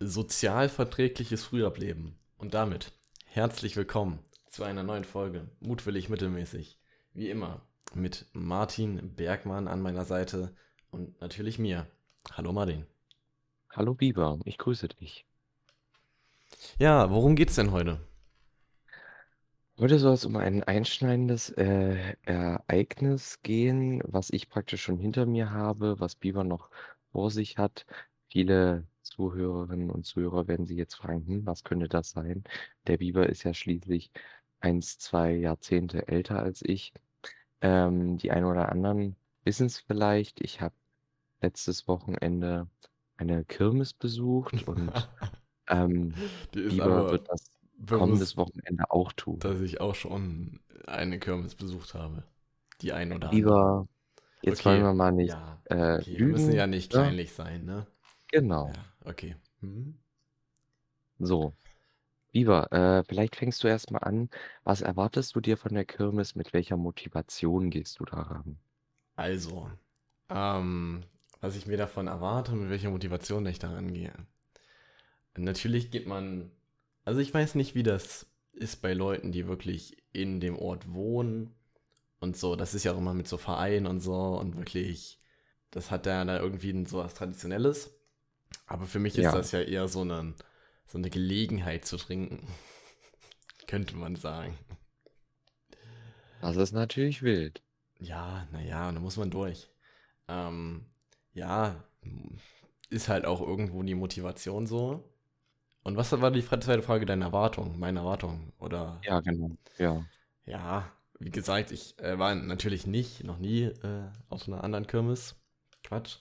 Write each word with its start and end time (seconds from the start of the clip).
sozialverträgliches 0.00 1.44
Frühableben. 1.44 2.18
Und 2.38 2.54
damit 2.54 2.90
herzlich 3.26 3.76
willkommen 3.76 4.18
zu 4.48 4.64
einer 4.64 4.82
neuen 4.82 5.04
Folge 5.04 5.50
Mutwillig 5.60 6.08
Mittelmäßig. 6.08 6.78
Wie 7.12 7.28
immer 7.28 7.66
mit 7.92 8.24
Martin 8.32 9.14
Bergmann 9.14 9.68
an 9.68 9.82
meiner 9.82 10.06
Seite 10.06 10.54
und 10.90 11.20
natürlich 11.20 11.58
mir. 11.58 11.86
Hallo 12.32 12.50
Martin. 12.50 12.86
Hallo 13.68 13.92
Biber, 13.92 14.38
ich 14.46 14.56
grüße 14.56 14.88
dich. 14.88 15.26
Ja, 16.78 17.10
worum 17.10 17.36
geht's 17.36 17.56
denn 17.56 17.70
heute? 17.70 18.00
Heute 19.78 19.98
soll 19.98 20.14
es 20.14 20.24
um 20.24 20.36
ein 20.36 20.64
einschneidendes 20.64 21.50
äh, 21.50 22.16
Ereignis 22.22 23.42
gehen, 23.42 24.02
was 24.06 24.30
ich 24.30 24.48
praktisch 24.48 24.82
schon 24.82 24.98
hinter 24.98 25.26
mir 25.26 25.50
habe, 25.50 26.00
was 26.00 26.16
Biber 26.16 26.42
noch 26.42 26.70
vor 27.12 27.30
sich 27.30 27.58
hat. 27.58 27.84
Viele 28.28 28.86
Zuhörerinnen 29.02 29.90
und 29.90 30.04
Zuhörer 30.06 30.48
werden 30.48 30.66
sich 30.66 30.76
jetzt 30.78 30.94
fragen, 30.96 31.26
hm, 31.26 31.46
was 31.46 31.64
könnte 31.64 31.88
das 31.88 32.10
sein? 32.10 32.44
Der 32.86 32.98
Biber 32.98 33.28
ist 33.28 33.42
ja 33.44 33.54
schließlich 33.54 34.10
eins, 34.60 34.98
zwei 34.98 35.32
Jahrzehnte 35.34 36.08
älter 36.08 36.40
als 36.40 36.62
ich. 36.62 36.92
Ähm, 37.62 38.18
die 38.18 38.30
einen 38.32 38.46
oder 38.46 38.70
anderen 38.70 39.16
wissen 39.44 39.66
es 39.66 39.78
vielleicht. 39.80 40.40
Ich 40.42 40.60
habe 40.60 40.74
letztes 41.42 41.88
Wochenende 41.88 42.68
eine 43.16 43.44
Kirmes 43.44 43.94
besucht 43.94 44.66
und 44.68 44.92
ähm, 45.68 46.14
Die 46.54 46.60
ist 46.60 46.76
Biber 46.76 46.80
aber 46.80 47.10
wird 47.10 47.28
das 47.28 47.46
kommendes 47.92 48.36
bewusst, 48.36 48.36
Wochenende 48.36 48.90
auch 48.90 49.12
tun. 49.12 49.40
dass 49.40 49.60
ich 49.60 49.80
auch 49.80 49.94
schon 49.94 50.60
eine 50.86 51.18
Kirmes 51.18 51.54
besucht 51.54 51.94
habe. 51.94 52.24
Die 52.82 52.92
ein 52.92 53.12
oder 53.12 53.32
andere. 53.32 53.42
Biber, 53.42 53.88
jetzt 54.42 54.64
wollen 54.64 54.82
Okay, 54.82 54.84
wir 54.84 54.94
mal 54.94 55.12
nicht 55.12 55.36
ja, 55.36 55.62
äh, 55.66 56.00
okay. 56.00 56.18
Wir 56.18 56.26
müssen 56.26 56.52
ja 56.52 56.66
nicht 56.66 56.92
ne? 56.92 56.98
kleinlich 56.98 57.32
sein, 57.32 57.64
ne? 57.64 57.86
Genau. 58.32 58.72
Ja, 58.72 58.89
okay. 59.06 59.34
Mhm. 59.62 59.94
So, 61.20 61.54
Biber, 62.32 62.72
äh, 62.72 63.04
vielleicht 63.04 63.36
fängst 63.36 63.64
du 63.64 63.68
erst 63.68 63.90
mal 63.92 64.00
an. 64.00 64.30
Was 64.64 64.82
erwartest 64.82 65.36
du 65.36 65.40
dir 65.40 65.56
von 65.56 65.74
der 65.74 65.84
Kirmes? 65.84 66.34
Mit 66.36 66.52
welcher 66.52 66.76
Motivation 66.76 67.70
gehst 67.70 68.00
du 68.00 68.06
daran? 68.06 68.58
Also, 69.16 69.70
ähm, 70.30 71.04
was 71.40 71.56
ich 71.56 71.66
mir 71.66 71.76
davon 71.76 72.06
erwarte 72.08 72.52
und 72.52 72.60
mit 72.62 72.70
welcher 72.70 72.90
Motivation 72.90 73.46
ich 73.46 73.58
daran 73.60 73.92
gehe. 73.92 74.12
Natürlich 75.36 75.90
geht 75.90 76.06
man, 76.06 76.50
also 77.04 77.20
ich 77.20 77.32
weiß 77.32 77.54
nicht, 77.54 77.74
wie 77.74 77.82
das 77.82 78.26
ist 78.52 78.82
bei 78.82 78.92
Leuten, 78.94 79.32
die 79.32 79.46
wirklich 79.46 79.96
in 80.12 80.40
dem 80.40 80.56
Ort 80.58 80.92
wohnen 80.92 81.54
und 82.20 82.36
so. 82.36 82.56
Das 82.56 82.74
ist 82.74 82.84
ja 82.84 82.92
auch 82.94 82.98
immer 82.98 83.14
mit 83.14 83.28
so 83.28 83.38
Vereinen 83.38 83.86
und 83.86 84.00
so 84.00 84.38
und 84.38 84.56
wirklich, 84.56 85.20
das 85.70 85.90
hat 85.90 86.06
ja 86.06 86.24
da 86.24 86.40
irgendwie 86.40 86.86
so 86.86 86.98
was 86.98 87.14
Traditionelles. 87.14 87.92
Aber 88.66 88.86
für 88.86 88.98
mich 89.00 89.18
ist 89.18 89.32
Ja, 89.32 89.34
das 89.34 89.52
ja 89.52 89.60
eher 89.60 89.88
so 89.88 90.00
eine, 90.02 90.34
so 90.86 90.98
eine 90.98 91.10
Gelegenheit 91.10 91.84
zu 91.84 91.96
trinken, 91.98 92.46
könnte 93.66 93.96
man 93.96 94.16
sagen. 94.16 94.58
das 96.40 96.56
ist 96.56 96.72
natürlich 96.72 97.22
wild. 97.22 97.62
Ja, 98.00 98.46
naja, 98.52 98.90
da 98.92 98.98
muss 99.00 99.16
man 99.16 99.30
durch. 99.30 99.68
Ähm, 100.28 100.86
ja, 101.34 101.84
ist 102.90 103.08
halt 103.08 103.24
auch 103.26 103.40
irgendwo 103.40 103.82
die 103.82 103.94
Motivation 103.94 104.66
so. 104.66 105.04
Und 105.84 105.96
was 105.96 106.12
war 106.20 106.30
die 106.32 106.44
zweite 106.44 106.82
Frage, 106.82 107.06
deine 107.06 107.26
Erwartung, 107.26 107.78
meine 107.78 108.00
Erwartung? 108.00 108.52
Oder, 108.58 109.02
Ja, 109.02 109.20
genau. 109.20 109.56
Ja. 109.78 110.06
ja, 110.44 110.90
wie 111.18 111.30
gesagt, 111.30 111.70
ich 111.72 111.98
äh, 111.98 112.18
war 112.18 112.34
natürlich 112.34 112.86
nicht, 112.86 113.24
noch 113.24 113.38
nie 113.38 113.64
äh, 113.64 114.10
auf 114.28 114.46
einer 114.48 114.64
anderen 114.64 114.86
Kirmes. 114.86 115.36
Quatsch. 115.84 116.18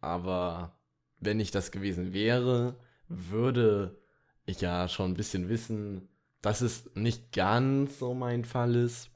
Aber 0.00 0.76
wenn 1.22 1.40
ich 1.40 1.50
das 1.50 1.70
gewesen 1.70 2.12
wäre, 2.12 2.76
würde 3.08 3.98
ich 4.44 4.60
ja 4.60 4.88
schon 4.88 5.12
ein 5.12 5.16
bisschen 5.16 5.48
wissen, 5.48 6.08
dass 6.40 6.60
es 6.60 6.90
nicht 6.94 7.32
ganz 7.32 7.98
so 7.98 8.14
mein 8.14 8.44
Fall 8.44 8.74
ist, 8.74 9.10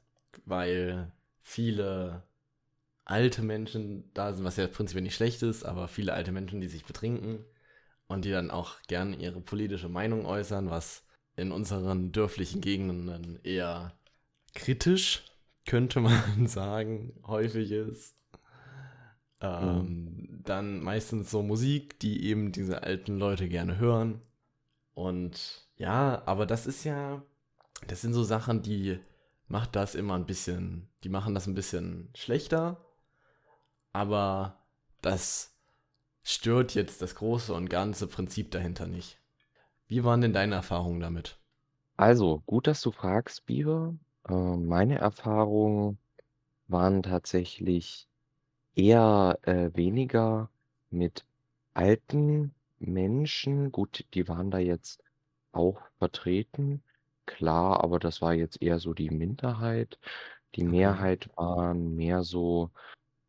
weil 0.45 1.11
viele 1.41 2.23
alte 3.05 3.41
Menschen 3.41 4.09
da 4.13 4.33
sind, 4.33 4.43
was 4.45 4.57
ja 4.57 4.67
prinzipiell 4.67 5.03
nicht 5.03 5.15
schlecht 5.15 5.43
ist, 5.43 5.63
aber 5.63 5.87
viele 5.87 6.13
alte 6.13 6.31
Menschen, 6.31 6.61
die 6.61 6.67
sich 6.67 6.85
betrinken 6.85 7.45
und 8.07 8.25
die 8.25 8.31
dann 8.31 8.51
auch 8.51 8.81
gern 8.87 9.19
ihre 9.19 9.41
politische 9.41 9.89
Meinung 9.89 10.25
äußern, 10.25 10.69
was 10.69 11.03
in 11.35 11.51
unseren 11.51 12.11
dörflichen 12.11 12.61
Gegenden 12.61 13.39
eher 13.43 13.97
kritisch, 14.55 15.23
könnte 15.65 15.99
man 15.99 16.47
sagen, 16.47 17.13
häufig 17.25 17.71
ist. 17.71 18.16
Mhm. 19.41 19.47
Ähm, 19.49 20.41
dann 20.43 20.81
meistens 20.81 21.29
so 21.29 21.43
Musik, 21.43 21.99
die 21.99 22.23
eben 22.25 22.51
diese 22.51 22.83
alten 22.83 23.17
Leute 23.17 23.47
gerne 23.47 23.77
hören. 23.77 24.21
Und 24.93 25.67
ja, 25.75 26.23
aber 26.25 26.45
das 26.45 26.65
ist 26.65 26.83
ja, 26.83 27.21
das 27.87 28.01
sind 28.01 28.13
so 28.13 28.23
Sachen, 28.23 28.61
die 28.63 28.99
macht 29.47 29.75
das 29.75 29.95
immer 29.95 30.15
ein 30.15 30.25
bisschen, 30.25 30.89
die 31.03 31.09
machen 31.09 31.35
das 31.35 31.47
ein 31.47 31.55
bisschen 31.55 32.09
schlechter, 32.15 32.83
aber 33.93 34.57
das 35.01 35.55
stört 36.23 36.73
jetzt 36.73 37.01
das 37.01 37.15
große 37.15 37.53
und 37.53 37.69
ganze 37.69 38.07
Prinzip 38.07 38.51
dahinter 38.51 38.87
nicht. 38.87 39.19
Wie 39.87 40.03
waren 40.03 40.21
denn 40.21 40.33
deine 40.33 40.55
Erfahrungen 40.55 40.99
damit? 40.99 41.39
Also, 41.95 42.43
gut, 42.45 42.67
dass 42.67 42.81
du 42.81 42.91
fragst, 42.91 43.45
Biber. 43.45 43.95
Äh, 44.27 44.33
meine 44.33 44.97
Erfahrungen 44.97 45.97
waren 46.67 47.03
tatsächlich 47.03 48.07
eher 48.77 49.39
äh, 49.43 49.71
weniger 49.75 50.49
mit 50.91 51.25
alten 51.73 52.53
Menschen. 52.79 53.71
Gut, 53.71 54.05
die 54.13 54.27
waren 54.27 54.51
da 54.51 54.59
jetzt 54.59 55.03
auch 55.51 55.81
vertreten, 55.99 56.83
klar, 57.25 57.83
aber 57.83 57.99
das 57.99 58.21
war 58.21 58.33
jetzt 58.33 58.61
eher 58.61 58.79
so 58.79 58.93
die 58.93 59.09
Minderheit. 59.09 59.99
Die 60.55 60.63
Okay. 60.63 60.71
Mehrheit 60.71 61.29
waren 61.37 61.95
mehr 61.95 62.23
so 62.23 62.71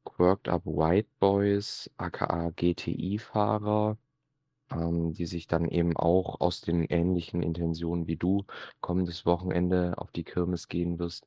Quirked 0.05 0.49
Up 0.49 0.67
White 0.67 1.09
Boys, 1.21 1.91
aka 1.99 2.51
GTI-Fahrer, 2.51 3.97
ähm, 4.73 5.13
die 5.13 5.27
sich 5.27 5.47
dann 5.47 5.69
eben 5.69 5.97
auch 5.97 6.41
aus 6.41 6.61
den 6.61 6.85
ähnlichen 6.85 7.43
Intentionen 7.43 8.07
wie 8.07 8.17
du 8.17 8.45
kommendes 8.81 9.27
Wochenende 9.27 9.95
auf 9.99 10.11
die 10.13 10.25
Kirmes 10.25 10.69
gehen 10.69 10.99
wirst, 10.99 11.27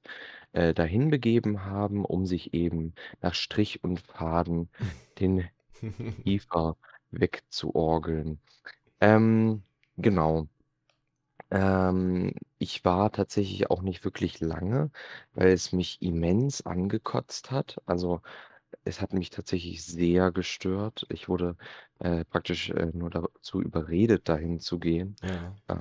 äh, 0.54 0.74
dahin 0.74 1.10
begeben 1.10 1.66
haben, 1.66 2.06
um 2.06 2.26
sich 2.26 2.54
eben 2.54 2.94
nach 3.22 3.34
Strich 3.34 3.84
und 3.84 4.00
Faden 4.02 4.70
den 5.20 5.46
Kiefer 6.24 6.78
wegzuorgeln. 7.12 8.40
Ähm, 9.02 9.64
genau. 9.98 10.48
Ähm, 11.52 12.34
ich 12.60 12.86
war 12.86 13.12
tatsächlich 13.12 13.70
auch 13.70 13.82
nicht 13.82 14.04
wirklich 14.06 14.40
lange, 14.40 14.92
weil 15.34 15.50
es 15.50 15.74
mich 15.74 16.02
immens 16.02 16.66
angekotzt 16.66 17.52
hat. 17.52 17.82
Also, 17.86 18.22
es 18.84 19.02
hat 19.02 19.14
mich 19.14 19.30
tatsächlich 19.30 19.84
sehr 19.86 20.32
gestört. 20.32 21.06
Ich 21.10 21.30
wurde, 21.30 21.56
äh, 22.00 22.26
praktisch, 22.26 22.70
äh, 22.72 22.92
nur 22.94 23.10
dazu 23.10 23.62
überredet, 23.62 24.30
dahin 24.30 24.60
zu 24.60 24.80
gehen, 24.80 25.16
Ja. 25.22 25.62
äh, 25.68 25.76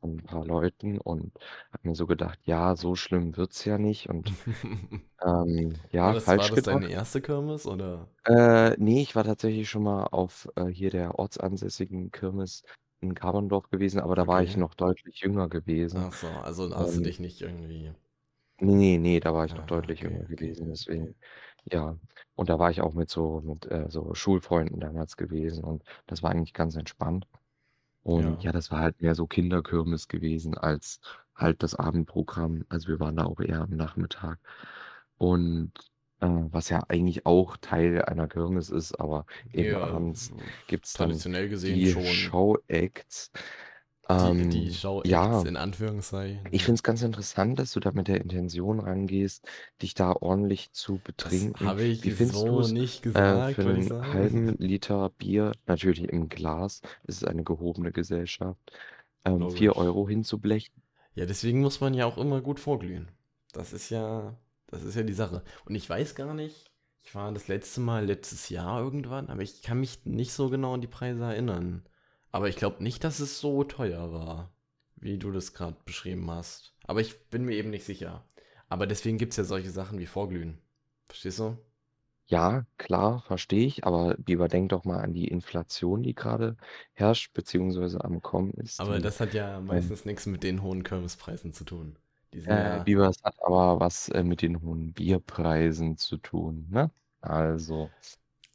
von 0.00 0.18
'n 0.18 0.22
paar 0.22 0.44
Leuten 0.46 0.98
und 1.00 1.32
habe 1.72 1.88
mir 1.88 1.94
so 1.94 2.06
gedacht: 2.06 2.40
„Ja, 2.44 2.76
so 2.76 2.94
schlimm 2.96 3.36
wird's 3.36 3.64
ja 3.64 3.78
nicht“ 3.78 4.08
und, 4.08 4.32
ähm, 5.24 5.82
War 6.00 6.12
ja, 6.12 6.14
das, 6.14 6.36
war 6.36 6.48
falsch 6.48 6.50
das 6.50 6.62
deine 6.64 6.88
gedacht. 6.88 6.90
erste 6.90 7.22
Kirmes 7.22 7.66
oder? 7.66 8.08
Äh, 8.24 8.76
ne, 8.78 9.00
ich 9.00 9.16
war 9.16 9.24
tatsächlich 9.24 9.68
schon 9.70 9.82
mal 9.82 10.04
auf, 10.04 10.46
äh, 10.56 10.66
hier 10.66 10.90
der 10.90 11.18
ortsansässigen 11.18 12.10
Kirmes 12.10 12.62
in 13.00 13.14
Gaberndorf 13.14 13.70
gewesen, 13.70 13.98
aber 14.00 14.14
da 14.14 14.26
war 14.26 14.42
ich 14.42 14.56
Okay. 14.56 14.58
noch 14.58 14.74
deutlich 14.74 15.20
jünger 15.20 15.48
gewesen. 15.48 16.06
Ach 16.06 16.12
so, 16.12 16.32
also 16.32 16.74
hast 16.76 16.96
du 16.96 17.00
Und 17.00 17.10
dich 17.10 17.20
nicht 17.20 17.40
irgendwie. 17.42 17.94
ne, 18.60 18.98
ne, 18.98 19.20
da 19.20 19.34
war 19.34 19.44
ich 19.46 19.54
noch 19.56 19.64
Ah, 19.64 19.66
deutlich 19.66 20.00
okay, 20.00 20.02
jünger 20.02 20.24
okay, 20.24 20.26
gewesen, 20.26 20.68
okay. 20.70 20.70
deswegen, 20.70 21.14
ja. 21.64 21.96
Und 22.36 22.48
da 22.48 22.58
war 22.58 22.70
ich 22.70 22.80
auch 22.80 22.94
mit 22.94 23.10
so 23.10 23.40
mit, 23.42 23.66
äh, 23.70 23.86
so 23.90 24.14
Schulfreunden 24.14 24.80
damals 24.80 25.16
gewesen 25.16 25.64
und 25.64 25.84
das 26.06 26.22
war 26.22 26.30
eigentlich 26.30 26.54
ganz 26.54 26.76
entspannt. 26.76 27.26
Und 28.02 28.42
Ja. 28.42 28.44
ja, 28.44 28.52
das 28.52 28.70
war 28.70 28.80
halt 28.80 29.02
mehr 29.02 29.14
so 29.14 29.26
Kinderkirmes 29.26 30.08
gewesen 30.08 30.56
als 30.58 31.00
halt 31.34 31.62
das 31.62 31.74
Abendprogramm. 31.74 32.64
Also, 32.68 32.88
wir 32.88 33.00
waren 33.00 33.16
da 33.16 33.24
auch 33.26 33.40
eher 33.40 33.62
am 33.62 33.70
Nachmittag. 33.70 34.38
Und, 35.18 35.72
äh, 36.20 36.26
was 36.28 36.68
ja 36.70 36.84
eigentlich 36.88 37.26
auch 37.26 37.56
Teil 37.58 38.02
einer 38.04 38.28
Kirmes 38.28 38.70
ist, 38.70 38.94
aber 39.00 39.26
eben 39.52 39.74
Ja, 39.74 39.80
abends 39.80 40.32
gibt's 40.66 40.96
dann 40.96 41.22
traditionell 41.22 41.48
gesehen 41.48 41.84
die 41.84 41.86
schon. 41.86 42.34
Show-Acts. 42.34 43.30
Die, 44.18 44.48
die 44.48 44.70
Ähm, 44.70 44.72
Show-Acts 44.72 45.42
ja. 45.42 45.44
in 45.44 45.56
Anführungszeichen, 45.56 46.52
Ich 46.52 46.64
finde 46.64 46.76
es 46.76 46.82
ganz 46.82 47.02
interessant, 47.02 47.58
dass 47.58 47.72
du 47.72 47.80
da 47.80 47.92
mit 47.92 48.08
der 48.08 48.20
Intention 48.20 48.80
rangehst, 48.80 49.46
dich 49.82 49.94
da 49.94 50.12
ordentlich 50.12 50.72
zu 50.72 50.98
betrinken. 50.98 51.74
habe 51.74 51.84
ich 51.84 52.02
Wie 52.02 52.10
findest 52.12 52.40
so 52.40 52.66
nicht 52.66 53.02
äh, 53.14 53.42
gesagt, 53.42 53.42
für 53.42 53.64
würde 53.64 53.78
ich 53.80 53.86
'nen 53.86 53.86
sagen. 53.86 54.10
halben 54.12 54.56
Liter 54.58 55.10
Bier, 55.10 55.52
natürlich 55.66 56.00
im 56.10 56.28
Glas, 56.28 56.80
es 57.04 57.16
ist 57.18 57.24
eine 57.28 57.44
gehobene 57.44 57.92
Gesellschaft, 57.92 58.60
ähm, 59.24 59.48
4 59.48 59.76
Logisch. 59.76 59.76
€ 59.76 60.08
hinzublechen? 60.08 60.74
Ja, 61.14 61.26
deswegen 61.26 61.60
muss 61.60 61.80
man 61.80 61.94
ja 61.94 62.06
auch 62.06 62.18
immer 62.18 62.40
gut 62.40 62.60
vorglühen. 62.60 63.08
Das 63.52 63.72
ist 63.72 63.90
ja, 63.90 64.36
das 64.66 64.82
ist 64.82 64.94
ja 64.96 65.02
die 65.02 65.12
Sache. 65.12 65.42
Und 65.64 65.74
ich 65.74 65.88
weiß 65.88 66.14
gar 66.14 66.34
nicht, 66.34 66.70
ich 67.02 67.14
war 67.14 67.30
das 67.32 67.48
letzte 67.48 67.80
Mal 67.80 68.06
letztes 68.06 68.48
Jahr 68.48 68.80
irgendwann, 68.80 69.28
aber 69.28 69.42
ich 69.42 69.62
kann 69.62 69.80
mich 69.80 70.04
nicht 70.04 70.32
so 70.32 70.50
genau 70.50 70.74
an 70.74 70.80
die 70.80 70.86
Preise 70.86 71.24
erinnern. 71.24 71.84
Aber 72.32 72.48
ich 72.48 72.56
glaube 72.56 72.82
nicht, 72.82 73.04
dass 73.04 73.20
es 73.20 73.40
so 73.40 73.64
teuer 73.64 74.12
war, 74.12 74.50
wie 74.96 75.18
du 75.18 75.32
das 75.32 75.52
gerade 75.54 75.76
beschrieben 75.84 76.30
hast. 76.30 76.74
Aber 76.84 77.00
ich 77.00 77.28
bin 77.30 77.44
mir 77.44 77.54
eben 77.56 77.70
nicht 77.70 77.84
sicher. 77.84 78.24
Aber 78.68 78.86
deswegen 78.86 79.18
gibt 79.18 79.32
es 79.32 79.36
ja 79.36 79.44
solche 79.44 79.70
Sachen 79.70 79.98
wie 79.98 80.06
Vorglühen. 80.06 80.58
Verstehst 81.08 81.40
du? 81.40 81.58
Ja, 82.26 82.64
klar, 82.78 83.22
verstehe 83.26 83.66
ich, 83.66 83.84
aber 83.84 84.16
überdenk 84.28 84.68
doch 84.68 84.84
mal 84.84 85.00
an 85.00 85.12
die 85.12 85.26
Inflation, 85.26 86.04
die 86.04 86.14
gerade 86.14 86.56
herrscht, 86.92 87.32
beziehungsweise 87.34 88.04
am 88.04 88.22
Kommen 88.22 88.52
ist. 88.52 88.80
Aber 88.80 89.00
das 89.00 89.18
hat 89.18 89.34
ja 89.34 89.60
ähm, 89.66 89.66
meistens 89.66 90.04
nichts 90.04 90.26
mit 90.26 90.44
den 90.44 90.62
hohen 90.62 90.84
Kirmespreisen 90.84 91.52
zu 91.52 91.64
tun. 91.64 91.96
Die 92.32 92.40
sind 92.40 92.52
äh, 92.52 92.76
ja. 92.76 92.82
Biber, 92.84 93.08
es 93.08 93.22
hat 93.24 93.34
aber 93.42 93.80
was 93.80 94.08
äh, 94.10 94.22
mit 94.22 94.42
den 94.42 94.62
hohen 94.62 94.92
Bierpreisen 94.92 95.96
zu 95.96 96.18
tun, 96.18 96.68
ne? 96.70 96.90
Also, 97.20 97.90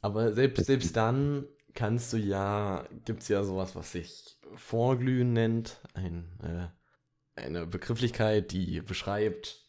Aber 0.00 0.32
selbst, 0.32 0.66
selbst 0.66 0.96
dann 0.96 1.46
kannst 1.76 2.12
du 2.12 2.16
ja, 2.16 2.84
gibt 3.04 3.22
es 3.22 3.28
ja 3.28 3.44
sowas, 3.44 3.76
was 3.76 3.92
sich 3.92 4.36
Vorglühen 4.56 5.32
nennt. 5.32 5.80
Ein, 5.94 6.28
äh, 6.42 7.40
eine 7.40 7.66
Begrifflichkeit, 7.66 8.50
die 8.50 8.80
beschreibt, 8.80 9.64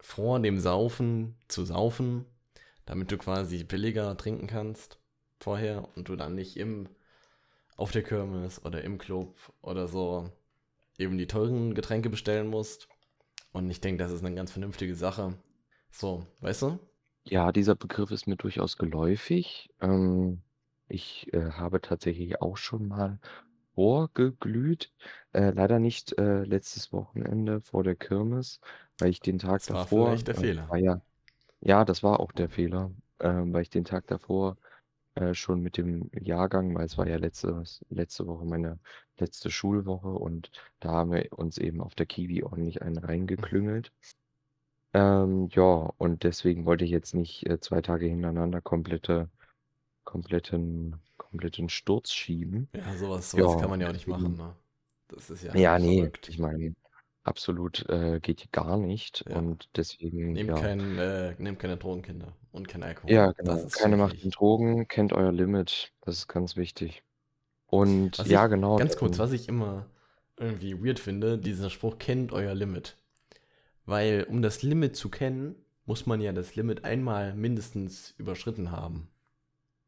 vor 0.00 0.40
dem 0.40 0.58
Saufen 0.58 1.36
zu 1.48 1.64
saufen, 1.64 2.24
damit 2.86 3.12
du 3.12 3.18
quasi 3.18 3.62
billiger 3.64 4.16
trinken 4.16 4.46
kannst 4.46 4.98
vorher 5.38 5.88
und 5.96 6.08
du 6.08 6.16
dann 6.16 6.34
nicht 6.34 6.56
im, 6.56 6.88
auf 7.76 7.90
der 7.90 8.02
Kirmes 8.02 8.64
oder 8.64 8.82
im 8.82 8.98
Club 8.98 9.36
oder 9.60 9.88
so 9.88 10.30
eben 10.98 11.18
die 11.18 11.26
teuren 11.26 11.74
Getränke 11.74 12.10
bestellen 12.10 12.48
musst. 12.48 12.88
Und 13.52 13.68
ich 13.70 13.80
denke, 13.80 14.02
das 14.02 14.12
ist 14.12 14.24
eine 14.24 14.34
ganz 14.34 14.52
vernünftige 14.52 14.94
Sache. 14.94 15.36
So, 15.90 16.26
weißt 16.40 16.62
du? 16.62 16.78
Ja, 17.24 17.52
dieser 17.52 17.74
Begriff 17.74 18.10
ist 18.10 18.26
mir 18.26 18.36
durchaus 18.36 18.78
geläufig. 18.78 19.70
Ähm, 19.80 20.42
ich 20.92 21.32
äh, 21.34 21.52
habe 21.52 21.80
tatsächlich 21.80 22.40
auch 22.42 22.56
schon 22.56 22.88
mal 22.88 23.18
vorgeglüht. 23.74 24.92
Äh, 25.32 25.50
leider 25.52 25.78
nicht 25.78 26.18
äh, 26.18 26.44
letztes 26.44 26.92
Wochenende 26.92 27.60
vor 27.62 27.84
der 27.84 27.96
Kirmes, 27.96 28.60
weil 28.98 29.10
ich 29.10 29.22
den 29.22 29.38
Tag 29.38 29.66
Das 29.66 29.72
war 29.72 29.86
davor, 29.86 29.88
vielleicht 29.88 30.28
der 30.28 30.34
äh, 30.34 30.38
Fehler. 30.38 30.68
war 30.68 30.78
ja, 30.78 31.02
ja, 31.60 31.84
das 31.84 32.02
war 32.02 32.20
auch 32.20 32.32
der 32.32 32.48
Fehler, 32.50 32.92
ähm, 33.20 33.52
weil 33.52 33.62
ich 33.62 33.70
den 33.70 33.84
Tag 33.84 34.06
davor 34.08 34.58
äh, 35.16 35.34
schon 35.34 35.60
mit 35.62 35.76
dem 35.78 36.10
Jahrgang, 36.20 36.74
weil 36.76 36.86
es 36.86 36.98
war 36.98 37.08
ja 37.08 37.16
letzte, 37.18 37.64
letzte 37.90 38.26
Woche 38.26 38.44
meine 38.46 38.78
letzte 39.18 39.50
Schulwoche 39.50 40.08
und 40.10 40.50
da 40.80 40.90
haben 40.92 41.12
wir 41.12 41.28
uns 41.38 41.58
eben 41.58 41.80
auf 41.82 41.94
der 41.94 42.06
Kiwi 42.06 42.42
ordentlich 42.44 42.82
einen 42.82 42.98
reingeklüngelt. 42.98 43.92
Ähm, 44.94 45.48
ja, 45.52 45.62
und 45.98 46.22
deswegen 46.24 46.64
wollte 46.66 46.84
ich 46.84 46.90
jetzt 46.90 47.14
nicht 47.14 47.46
äh, 47.48 47.60
zwei 47.60 47.80
Tage 47.82 48.06
hintereinander 48.06 48.60
komplette, 48.60 49.30
kompletten, 50.04 50.96
kompletten 51.16 51.68
Sturz 51.68 52.12
schieben. 52.12 52.68
Ja, 52.74 52.96
sowas, 52.96 53.32
Ja, 53.32 53.44
sowas 53.44 53.60
kann 53.60 53.70
man 53.70 53.80
ja 53.80 53.88
auch 53.88 53.92
nicht 53.92 54.06
machen, 54.06 54.36
ne? 54.36 54.54
Das 55.08 55.30
ist 55.30 55.44
ja 55.44 55.54
Ja, 55.54 55.78
nee, 55.78 55.98
verrückt. 55.98 56.28
ich 56.28 56.38
meine, 56.38 56.74
absolut 57.24 57.88
äh, 57.88 58.18
geht 58.20 58.40
hier 58.40 58.50
gar 58.52 58.76
nicht 58.78 59.24
Ja. 59.28 59.36
und 59.38 59.68
deswegen, 59.76 60.32
Nehmt 60.32 60.48
ja. 60.50 60.54
kein, 60.54 60.98
äh, 60.98 61.34
nehmt 61.38 61.58
keine 61.58 61.76
Drogen, 61.76 62.02
Kinder. 62.02 62.34
Und 62.52 62.68
kein 62.68 62.82
Alkohol. 62.82 63.10
Ja, 63.10 63.32
genau. 63.32 63.66
Keine 63.68 63.96
Macht 63.96 64.16
Drogen, 64.38 64.86
kennt 64.88 65.12
euer 65.12 65.32
Limit. 65.32 65.92
Das 66.02 66.16
ist 66.16 66.28
ganz 66.28 66.56
wichtig. 66.56 67.02
Und 67.66 68.18
Was 68.18 68.28
ja, 68.28 68.44
ich, 68.44 68.50
genau, 68.50 68.76
ganz 68.76 68.96
kurz, 68.96 69.18
was 69.18 69.32
ich 69.32 69.48
immer 69.48 69.86
irgendwie 70.36 70.84
weird 70.84 70.98
finde, 70.98 71.38
dieser 71.38 71.70
Spruch, 71.70 71.98
kennt 71.98 72.32
euer 72.32 72.54
Limit. 72.54 72.96
Weil, 73.86 74.24
um 74.28 74.42
das 74.42 74.62
Limit 74.62 74.96
zu 74.96 75.08
kennen, 75.10 75.54
muss 75.86 76.06
man 76.06 76.20
ja 76.20 76.32
das 76.32 76.54
Limit 76.56 76.84
einmal 76.84 77.34
mindestens 77.34 78.14
überschritten 78.18 78.70
haben. 78.70 79.08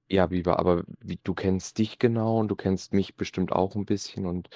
Ja, 0.08 0.26
Biber, 0.26 0.58
aber 0.58 0.84
wie, 1.00 1.18
du 1.22 1.34
kennst 1.34 1.78
dich 1.78 1.98
genau 1.98 2.38
und 2.40 2.48
du 2.48 2.56
kennst 2.56 2.92
mich 2.92 3.16
bestimmt 3.16 3.52
auch 3.52 3.74
ein 3.76 3.86
bisschen 3.86 4.26
und 4.26 4.48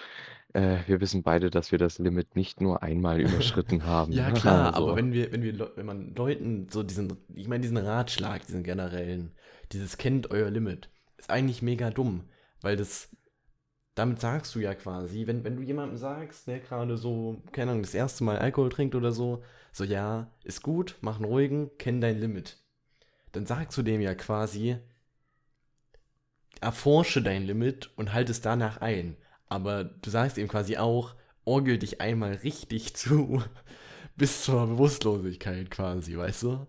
äh, 0.55 0.79
wir 0.87 1.01
wissen 1.01 1.23
beide, 1.23 1.51
dass 1.51 1.73
wir 1.73 1.79
das 1.79 1.99
Limit 1.99 2.37
nicht 2.37 2.61
nur 2.61 2.83
einmal 2.83 3.21
überschritten 3.23 3.85
haben. 3.85 4.11
Ja, 4.11 4.31
Ne? 4.31 4.43
klar, 4.43 4.75
aber 4.75 4.97
Also, 4.97 4.97
wenn 4.97 5.13
wir, 5.13 5.33
wenn 5.33 5.43
wir, 5.43 5.53
Leu- 5.53 5.71
wenn 5.77 5.87
man 5.87 6.15
Leuten 6.15 6.69
so 6.71 6.83
diesen, 6.83 7.17
ich 7.35 7.49
meine, 7.49 7.61
diesen 7.63 7.77
Ratschlag, 7.77 8.47
diesen 8.47 8.63
generellen, 8.63 9.33
dieses 9.73 9.99
kennt 9.99 10.31
euer 10.31 10.51
Limit, 10.51 10.91
ist 11.19 11.31
eigentlich 11.31 11.63
mega 11.63 11.91
dumm, 11.91 12.25
weil 12.63 12.77
das, 12.77 13.11
damit 13.95 14.21
sagst 14.21 14.55
du 14.55 14.61
ja 14.61 14.75
quasi, 14.75 15.27
wenn, 15.27 15.45
wenn 15.45 15.57
du 15.57 15.63
jemandem 15.63 15.97
sagst, 15.99 16.47
der 16.49 16.61
gerade 16.61 16.97
so, 16.99 17.43
keine 17.53 17.73
Ahnung, 17.73 17.83
das 17.85 17.95
erste 17.95 18.25
Mal 18.25 18.39
Alkohol 18.39 18.71
trinkt 18.71 18.95
oder 18.97 19.13
so, 19.13 19.43
so 19.73 19.85
ja, 19.85 20.31
ist 20.45 20.63
gut, 20.63 20.97
mach 21.03 21.17
einen 21.17 21.27
ruhigen, 21.27 21.71
kenn 21.79 22.01
dein 22.01 22.19
Limit. 22.21 22.59
Dann 23.33 23.47
sagst 23.47 23.77
du 23.79 23.83
dem 23.83 24.01
ja 24.01 24.15
quasi, 24.15 24.79
erforsche 26.63 27.23
dein 27.23 27.45
Limit 27.45 27.91
und 27.97 28.13
halt 28.13 28.31
es 28.31 28.41
danach 28.41 28.79
ein. 28.81 29.17
Aber 29.49 29.85
du 29.85 30.11
sagst 30.11 30.39
ihm 30.39 30.49
quasi 30.49 30.77
auch, 30.77 31.15
orgel 31.45 31.79
dich 31.79 32.01
einmal 32.01 32.35
richtig 32.35 32.95
zu, 32.97 33.43
bis 34.17 34.45
zur 34.45 34.67
Bewusstlosigkeit 34.67 35.71
quasi, 35.71 36.17
weißt 36.17 36.45
du? 36.45 36.67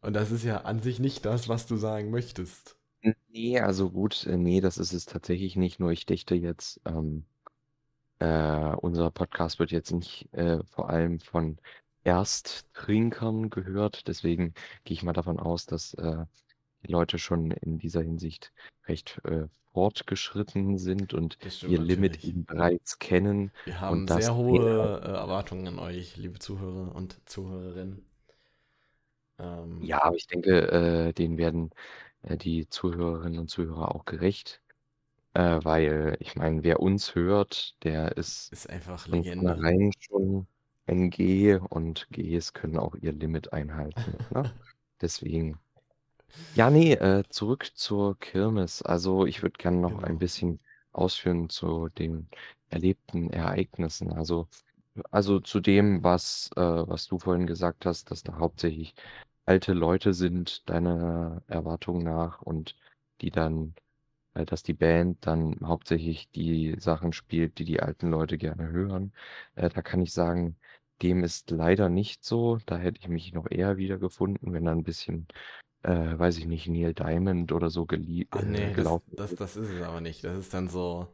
Und 0.00 0.14
das 0.14 0.30
ist 0.30 0.44
ja 0.44 0.62
an 0.62 0.80
sich 0.82 1.00
nicht 1.00 1.24
das, 1.26 1.48
was 1.50 1.66
du 1.66 1.76
sagen 1.76 2.10
möchtest. 2.10 2.76
nee, 3.28 3.60
also 3.60 3.90
gut, 3.90 4.26
äh, 4.26 4.36
nee, 4.36 4.60
das 4.60 4.78
ist 4.78 4.92
es 4.92 5.06
tatsächlich 5.06 5.56
nicht. 5.56 5.80
Nur 5.80 5.90
ich 5.92 6.06
dichte 6.06 6.34
jetzt, 6.34 6.80
ähm, 6.84 7.24
äh, 8.18 8.74
unser 8.76 9.10
Podcast 9.10 9.58
wird 9.58 9.72
jetzt 9.72 9.92
nicht 9.92 10.32
äh, 10.34 10.62
vor 10.64 10.90
allem 10.90 11.20
von 11.20 11.58
Ersttrinkern 12.04 13.50
gehört. 13.50 14.08
Deswegen 14.08 14.54
gehe 14.84 14.94
ich 14.94 15.02
mal 15.02 15.12
davon 15.12 15.38
aus, 15.40 15.66
dass 15.66 15.94
äh, 15.94 16.24
die 16.82 16.92
Leute 16.92 17.18
schon 17.18 17.50
in 17.50 17.78
dieser 17.78 18.02
Hinsicht 18.02 18.52
recht 18.86 19.20
äh, 19.24 19.48
fortgeschritten 19.72 20.78
sind 20.78 21.12
und 21.14 21.38
ihr 21.62 21.78
Limit 21.80 22.24
eben 22.24 22.44
bereits 22.44 22.98
kennen 22.98 23.52
Wir 23.64 23.80
haben 23.80 24.06
sehr 24.08 24.34
hohe 24.34 25.00
äh, 25.02 25.08
Erwartungen 25.12 25.66
an 25.68 25.78
euch, 25.78 26.16
liebe 26.16 26.38
Zuhörer 26.38 26.94
und 26.94 27.20
Zuhörerinnen. 27.28 28.06
Ähm, 29.38 29.82
Ja, 29.82 30.02
aber 30.04 30.16
ich 30.16 30.26
denke, 30.26 30.70
äh, 31.08 31.12
denen 31.12 31.38
werden 31.38 31.70
äh, 32.22 32.36
die 32.36 32.68
Zuhörerinnen 32.68 33.38
und 33.40 33.48
Zuhörer 33.50 33.94
auch 33.94 34.04
gerecht, 34.04 34.62
äh, 35.34 35.60
weil 35.64 36.16
ich 36.20 36.36
meine, 36.36 36.62
wer 36.64 36.80
uns 36.80 37.14
hört, 37.14 37.76
der 37.84 38.16
ist 38.16 38.52
ist 38.52 38.68
einfach 38.70 39.06
Legende. 39.06 39.56
vornherein 39.56 39.92
schon 39.98 40.46
ein 40.86 41.10
G 41.10 41.56
und 41.56 42.08
Gs 42.12 42.52
können 42.52 42.78
auch 42.78 42.94
ihr 42.96 43.12
Limit 43.12 43.52
einhalten. 43.52 44.18
Ne? 44.30 44.52
Deswegen. 45.00 45.58
Ja, 46.54 46.70
nee, 46.70 46.94
äh, 46.94 47.24
zurück 47.28 47.70
zur 47.74 48.18
Kirmes. 48.18 48.82
Also 48.82 49.26
ich 49.26 49.42
würde 49.42 49.58
gerne 49.58 49.78
noch 49.78 49.98
ein 49.98 50.12
Genau. 50.14 50.18
bisschen 50.18 50.60
ausführen 50.92 51.48
zu 51.50 51.88
den 51.90 52.28
erlebten 52.70 53.30
Ereignissen. 53.30 54.12
Also, 54.12 54.48
also 55.10 55.40
zu 55.40 55.60
dem, 55.60 56.02
was, 56.02 56.50
äh, 56.56 56.60
was 56.60 57.06
du 57.08 57.18
vorhin 57.18 57.46
gesagt 57.46 57.86
hast, 57.86 58.10
dass 58.10 58.22
da 58.22 58.38
hauptsächlich 58.38 58.94
alte 59.46 59.72
Leute 59.74 60.14
sind, 60.14 60.68
deiner 60.70 61.42
Erwartung 61.46 62.02
nach, 62.02 62.42
und 62.42 62.76
die 63.20 63.30
dann, 63.30 63.74
äh, 64.34 64.46
dass 64.46 64.62
die 64.62 64.74
Band 64.74 65.26
dann 65.26 65.58
hauptsächlich 65.64 66.30
die 66.32 66.76
Sachen 66.80 67.12
spielt, 67.12 67.58
die 67.58 67.64
die 67.66 67.80
alten 67.82 68.10
Leute 68.10 68.38
gerne 68.38 68.68
hören. 68.70 69.12
Äh, 69.56 69.70
da 69.70 69.82
kann 69.82 70.00
ich 70.02 70.12
sagen, 70.12 70.56
dem 71.02 71.24
ist 71.24 71.50
leider 71.50 71.88
nicht 71.90 72.24
so. 72.24 72.58
Da 72.66 72.78
hätte 72.78 73.00
ich 73.00 73.08
mich 73.08 73.32
noch 73.34 73.50
eher 73.50 73.76
wiedergefunden, 73.78 74.52
wenn 74.52 74.64
da 74.66 74.72
ein 74.72 74.84
bisschen 74.84 75.28
äh, 75.86 76.18
weiß 76.18 76.38
ich 76.38 76.46
nicht, 76.46 76.68
Neil 76.68 76.94
Diamond 76.94 77.52
oder 77.52 77.70
so 77.70 77.86
gelie 77.86 78.26
Ach 78.30 78.42
äh, 78.42 78.44
nee, 78.44 78.74
das, 78.76 78.76
gelaufen 78.76 79.16
das, 79.16 79.32
ist. 79.32 79.40
das 79.40 79.56
ist 79.56 79.68
es 79.70 79.82
aber 79.82 80.00
nicht. 80.00 80.22
Das 80.24 80.36
ist 80.38 80.52
dann 80.54 80.68
so 80.68 81.08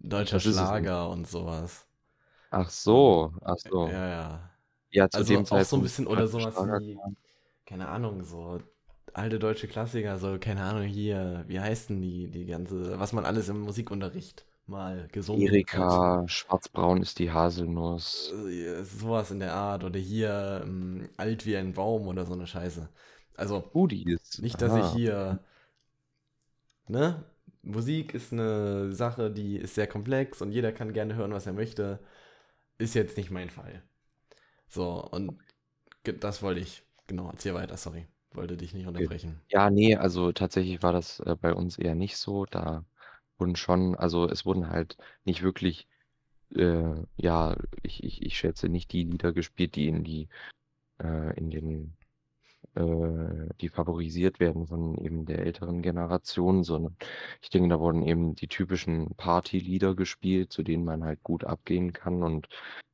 deutscher 0.00 0.40
Das. 0.40 0.40
Schlager 0.40 1.08
und 1.10 1.28
sowas. 1.28 1.86
Ach 2.50 2.70
so, 2.70 3.32
ach 3.42 3.56
so. 3.58 3.90
ja, 3.90 4.08
ja. 4.08 4.50
Ja, 4.90 5.08
zu 5.10 5.22
Also 5.22 5.24
dem 5.24 5.46
auch 5.50 5.64
so 5.64 5.76
ein 5.76 5.82
bisschen 5.82 6.06
oder 6.06 6.28
sowas 6.28 6.62
Schlager 6.62 6.80
wie, 6.80 6.98
keine 7.66 7.88
Ahnung, 7.88 8.24
so 8.24 8.60
alte 9.14 9.38
deutsche 9.38 9.68
Klassiker, 9.68 10.18
so, 10.18 10.38
keine 10.40 10.64
Ahnung, 10.64 10.84
hier, 10.84 11.44
wie 11.48 11.60
heißt 11.60 11.90
denn 11.90 12.02
die, 12.02 12.30
die 12.30 12.46
ganze, 12.46 12.98
was 13.00 13.12
man 13.12 13.26
alles 13.26 13.48
im 13.48 13.60
Musikunterricht 13.62 14.46
mal 14.66 15.08
gesungen 15.12 15.66
hat. 15.72 15.98
Erika, 15.98 16.22
schwarzbraun 16.28 17.02
ist 17.02 17.18
die 17.18 17.32
Haselnuss. 17.32 18.38
Äh, 18.48 18.84
Sowas 18.84 19.30
in 19.30 19.40
der 19.40 19.54
Art. 19.54 19.84
Oder 19.84 19.98
hier 19.98 20.62
ähm, 20.64 21.08
alt 21.16 21.46
wie 21.46 21.56
ein 21.56 21.72
Baum 21.74 22.06
oder 22.08 22.24
so 22.26 22.32
eine 22.34 22.46
Scheiße. 22.46 22.88
Also, 23.40 23.70
Hoodies. 23.72 24.38
nicht, 24.40 24.60
dass 24.60 24.74
ich 24.74 24.82
Aha. 24.82 24.94
hier, 24.94 25.38
ne? 26.88 27.24
Musik 27.62 28.14
ist 28.14 28.32
eine 28.32 28.92
Sache, 28.92 29.30
die 29.30 29.56
ist 29.56 29.74
sehr 29.74 29.86
komplex 29.86 30.40
und 30.42 30.52
jeder 30.52 30.72
kann 30.72 30.92
gerne 30.92 31.14
hören, 31.14 31.32
was 31.32 31.46
er 31.46 31.52
möchte. 31.52 32.00
Ist 32.78 32.94
jetzt 32.94 33.16
nicht 33.16 33.30
mein 33.30 33.50
Fall. 33.50 33.82
So, 34.68 35.02
und 35.10 35.38
das 36.04 36.42
wollte 36.42 36.60
ich. 36.60 36.82
Genau, 37.06 37.30
erzähl 37.30 37.54
weiter, 37.54 37.76
sorry. 37.76 38.06
Wollte 38.32 38.56
dich 38.56 38.74
nicht 38.74 38.86
unterbrechen. 38.86 39.40
Ja, 39.48 39.70
nee, 39.70 39.96
also 39.96 40.32
tatsächlich 40.32 40.82
war 40.82 40.92
das 40.92 41.20
äh, 41.20 41.34
bei 41.34 41.52
uns 41.52 41.76
eher 41.78 41.94
nicht 41.94 42.16
so. 42.16 42.46
Da 42.46 42.84
wurden 43.38 43.56
schon, 43.56 43.96
also 43.96 44.28
es 44.28 44.46
wurden 44.46 44.68
halt 44.68 44.96
nicht 45.24 45.42
wirklich, 45.42 45.88
äh, 46.54 46.94
ja, 47.16 47.56
ich, 47.82 48.04
ich, 48.04 48.22
ich 48.22 48.38
schätze 48.38 48.68
nicht 48.68 48.92
die 48.92 49.04
Lieder 49.04 49.32
gespielt, 49.32 49.74
die 49.74 49.88
in 49.88 50.04
die, 50.04 50.28
äh, 51.02 51.36
in 51.36 51.50
den 51.50 51.96
äh, 52.74 53.48
die 53.60 53.68
favorisiert 53.68 54.40
werden 54.40 54.66
von 54.66 54.96
eben 54.98 55.26
der 55.26 55.40
älteren 55.40 55.82
Generation, 55.82 56.64
sondern 56.64 56.96
ich 57.42 57.50
denke, 57.50 57.68
da 57.70 57.80
wurden 57.80 58.02
eben 58.02 58.34
die 58.34 58.48
typischen 58.48 59.14
Partylieder 59.16 59.94
gespielt, 59.94 60.52
zu 60.52 60.62
denen 60.62 60.84
man 60.84 61.04
halt 61.04 61.22
gut 61.22 61.44
abgehen 61.44 61.92
kann 61.92 62.22
und 62.22 62.48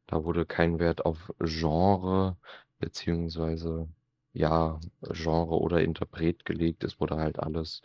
da 0.06 0.25
wurde 0.25 0.47
kein 0.47 0.78
Wert 0.78 1.04
auf 1.06 1.33
Genre 1.40 2.38
beziehungsweise, 2.78 3.88
ja, 4.33 4.80
Genre 5.12 5.59
oder 5.61 5.83
Interpret 5.83 6.45
gelegt. 6.45 6.85
Es 6.85 7.00
wurde 7.00 7.16
halt 7.16 7.38
alles, 7.40 7.83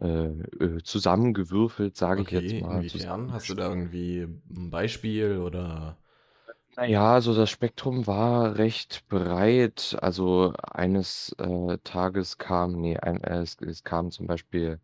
äh, 0.00 0.26
äh, 0.28 0.82
zusammengewürfelt, 0.84 1.96
sage 1.96 2.22
ich 2.22 2.32
jetzt 2.32 2.56
Okay, 2.56 2.58
mal, 2.60 2.84
inwiefern? 2.84 3.32
Hast 3.32 3.48
du 3.48 3.54
da 3.54 3.68
irgendwie 3.68 4.22
'n 4.50 4.70
Beispiel 4.70 5.38
oder 5.38 5.98
Na 6.78 6.84
ja, 6.86 7.12
also 7.14 7.34
das 7.34 7.50
Spektrum 7.50 8.06
war 8.06 8.56
recht 8.56 9.04
breit. 9.08 9.96
Also 10.00 10.52
eines, 10.62 11.34
äh, 11.38 11.76
Tages 11.82 12.38
kam 12.38 12.80
ne, 12.80 13.02
ein 13.02 13.20
äh, 13.24 13.38
es 13.40 13.56
es 13.60 13.82
kam 13.82 14.12
zum 14.12 14.28
Beispiel, 14.28 14.80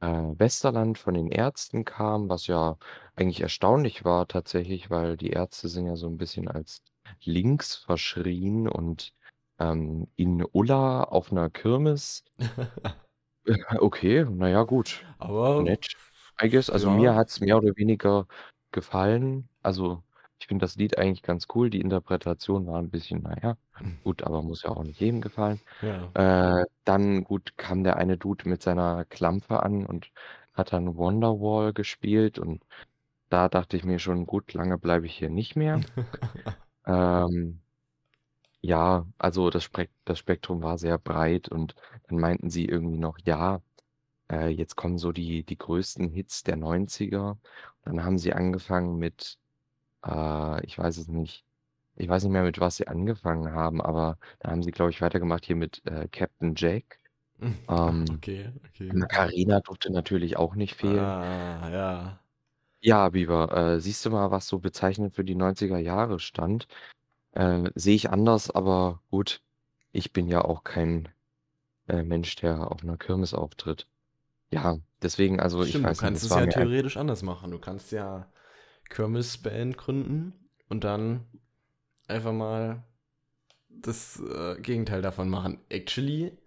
äh, 0.00 0.06
Westerland 0.08 0.98
von 0.98 1.14
den 1.14 1.28
Ärzten 1.30 1.84
kam, 1.84 2.28
was 2.30 2.46
ja 2.48 2.78
eigentlich 3.16 3.40
erstaunlich 3.42 4.04
war 4.04 4.28
tatsächlich, 4.28 4.90
weil 4.90 5.16
die 5.16 5.30
Ärzte 5.30 5.68
sind 5.68 5.86
ja 5.86 5.96
so 5.96 6.08
'n 6.08 6.18
bisschen 6.18 6.48
als 6.48 6.82
links 7.24 7.76
verschrien 7.76 8.68
und, 8.68 9.12
ähm, 9.60 10.08
in 10.16 10.44
Ulla 10.52 11.04
auf 11.04 11.32
'ner 11.32 11.50
Kirmes 11.50 12.24
okay, 13.80 14.24
na 14.28 14.48
ja, 14.48 14.62
gut. 14.64 15.04
Aber 15.18 15.64
Nett, 15.64 15.86
I 16.42 16.48
guess. 16.48 16.70
Also, 16.70 16.90
mir 16.90 17.14
ja. 17.14 17.16
hat's 17.16 17.40
mehr 17.40 17.56
oder 17.58 17.76
weniger 17.76 18.26
gefallen. 18.72 19.48
Also, 19.62 20.02
ich 20.40 20.46
finde 20.48 20.64
das 20.64 20.76
Lied 20.76 20.98
eigentlich 20.98 21.22
ganz 21.22 21.46
cool. 21.54 21.70
Die 21.70 21.80
Interpretation 21.80 22.66
war 22.66 22.78
'n 22.80 22.90
bisschen, 22.90 23.22
na 23.22 23.36
ja, 23.42 23.56
gut, 24.02 24.22
aber 24.22 24.42
muss 24.42 24.62
ja 24.62 24.70
auch 24.70 24.84
nicht 24.84 25.00
jedem 25.00 25.20
gefallen. 25.20 25.60
Ja. 25.82 26.14
Äh, 26.14 26.64
dann 26.84 27.24
gut, 27.24 27.56
kam 27.58 27.84
der 27.84 27.96
eine 27.96 28.18
Dude 28.18 28.48
mit 28.48 28.62
seiner 28.62 29.04
Klampfe 29.06 29.62
an 29.62 29.86
und 29.86 30.12
hat 30.54 30.72
dann 30.72 30.96
Wonderwall 30.96 31.72
gespielt 31.74 32.38
und 32.38 32.64
da 33.30 33.48
dachte 33.50 33.76
ich 33.78 33.84
mir 33.84 33.98
schon: 34.00 34.26
„Gut, 34.26 34.54
lange 34.54 34.78
bleibe 34.78 35.06
ich 35.06 35.16
hier 35.18 35.30
nicht 35.30 35.56
mehr.“ 35.56 35.82
Ähm 36.86 37.60
ja, 38.62 39.06
also 39.18 39.50
das 39.50 39.64
Sprek 39.64 39.90
das 40.04 40.18
Spektrum 40.18 40.62
war 40.62 40.78
sehr 40.78 40.98
breit 40.98 41.48
und 41.48 41.74
dann 42.08 42.18
meinten 42.18 42.50
sie 42.50 42.64
irgendwie 42.66 42.98
noch: 42.98 43.18
„Ja, 43.24 43.62
äh, 44.32 44.48
jetzt 44.48 44.76
kommen 44.76 44.98
so 44.98 45.12
die 45.12 45.44
die 45.44 45.58
größten 45.58 46.10
Hits 46.10 46.42
der 46.44 46.56
90er.“ 46.56 47.38
Dann 47.84 48.04
haben 48.04 48.18
sie 48.18 48.32
angefangen 48.34 48.98
mit, 48.98 49.38
äh, 50.06 50.64
ich 50.66 50.78
weiß 50.78 50.98
es 50.98 51.08
nicht 51.08 51.44
ich 51.98 52.08
weiß 52.08 52.24
nicht 52.24 52.32
mehr, 52.32 52.42
mit 52.44 52.60
was 52.60 52.76
sie 52.76 52.88
angefangen 52.88 53.52
haben, 53.52 53.80
aber 53.82 54.18
da 54.40 54.50
haben 54.50 54.62
sie, 54.62 54.70
glaube 54.72 54.90
ich, 54.90 55.00
weitergemacht 55.02 55.46
hier 55.46 55.56
mit, 55.56 55.82
äh, 55.86 56.08
Captain 56.08 56.54
Jack. 56.56 57.00
Ähm, 57.68 58.22
okay, 58.22 58.52
okay. 58.66 58.92
Macarena 58.92 59.60
durfte 59.60 59.92
natürlich 59.92 60.36
auch 60.38 60.54
nicht 60.56 60.74
fehlen. 60.76 61.16
Ah, 61.22 61.68
ja. 61.70 62.18
Ja, 62.82 63.08
Beaver, 63.08 63.52
äh, 63.76 63.80
siehst 63.80 64.04
du 64.04 64.10
mal, 64.10 64.30
was 64.30 64.46
so 64.46 64.58
bezeichnend 64.58 65.14
für 65.14 65.24
die 65.24 65.34
90er 65.34 65.78
Jahre 65.78 66.20
stand. 66.20 66.66
Äh, 67.32 67.70
sehe 67.74 67.96
ich 67.96 68.10
anders, 68.10 68.50
aber 68.50 69.02
gut, 69.10 69.42
ich 69.92 70.12
bin 70.12 70.28
ja 70.28 70.42
auch 70.44 70.64
kein, 70.64 71.08
äh, 71.88 72.02
Mensch, 72.04 72.36
der 72.36 72.70
auf 72.72 72.82
'ner 72.84 72.98
Kirmes 72.98 73.34
auftritt. 73.34 73.88
Ja, 74.52 74.78
deswegen 75.02 75.40
also, 75.40 75.64
ich 75.64 75.82
Stimmt, 75.82 75.90
du 75.90 75.94
weiß 75.94 76.02
nicht, 76.02 76.14
kannst 76.14 76.22
es 76.22 76.24
es 76.24 76.34
ja 76.34 76.46
theoretisch 76.46 76.96
anders 76.96 77.22
machen. 77.22 77.50
Du 77.50 77.58
kannst 77.58 77.90
ja 77.92 78.30
Kirmesband 78.90 79.76
gründen 79.78 80.32
und 80.68 80.84
dann 80.84 81.26
einfach 82.08 82.32
mal 82.32 82.84
das, 83.70 84.20
äh, 84.20 84.60
Gegenteil 84.62 85.02
davon 85.02 85.30
machen. 85.30 85.60
Actually 85.70 86.38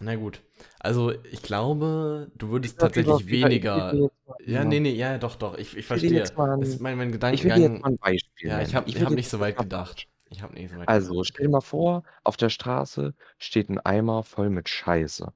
na 0.00 0.16
gut, 0.16 0.42
also, 0.80 1.12
ich 1.24 1.42
glaube, 1.42 2.30
du 2.36 2.50
würdest 2.50 2.80
Beaver, 2.94 3.20
tatsächlich 3.30 3.30
weniger 3.30 4.02
mal 4.26 4.36
ja, 4.46 4.64
ne, 4.64 4.80
ne, 4.80 4.90
ja, 4.90 5.18
doch, 5.18 5.36
doch, 5.36 5.58
ich 5.58 5.76
ich 5.76 5.86
verstehe. 5.86 6.32
mal 6.36 6.54
'n 6.58 6.80
mein 6.80 6.98
mein 6.98 7.12
ich 7.30 7.44
will 7.44 7.52
dir 7.52 7.62
jetzt 7.62 7.80
Gedankengang 7.80 7.82
mal 7.82 7.90
'n 7.92 7.96
Beispiel 7.98 8.22
ja, 8.44 8.62
ich 8.62 8.74
habe 8.74 8.88
Ich 8.88 8.96
dir 8.98 9.06
nicht 9.16 9.30
so 9.30 9.40
weit 9.40 9.58
gedacht. 9.58 10.08
Ich 10.30 10.42
habe 10.42 10.54
nicht 10.54 10.70
so 10.72 10.78
weit 10.78 10.88
Also, 10.88 11.22
gedacht. 11.22 11.24
stell 11.24 11.46
dir 11.46 11.50
mal 11.52 11.60
vor, 11.60 12.02
auf 12.24 12.36
der 12.36 12.48
Straße 12.48 13.14
steht 13.38 13.68
'n 13.68 13.78
Eimer 13.78 14.22
voll 14.24 14.50
mit 14.50 14.68
Scheiße, 14.68 15.32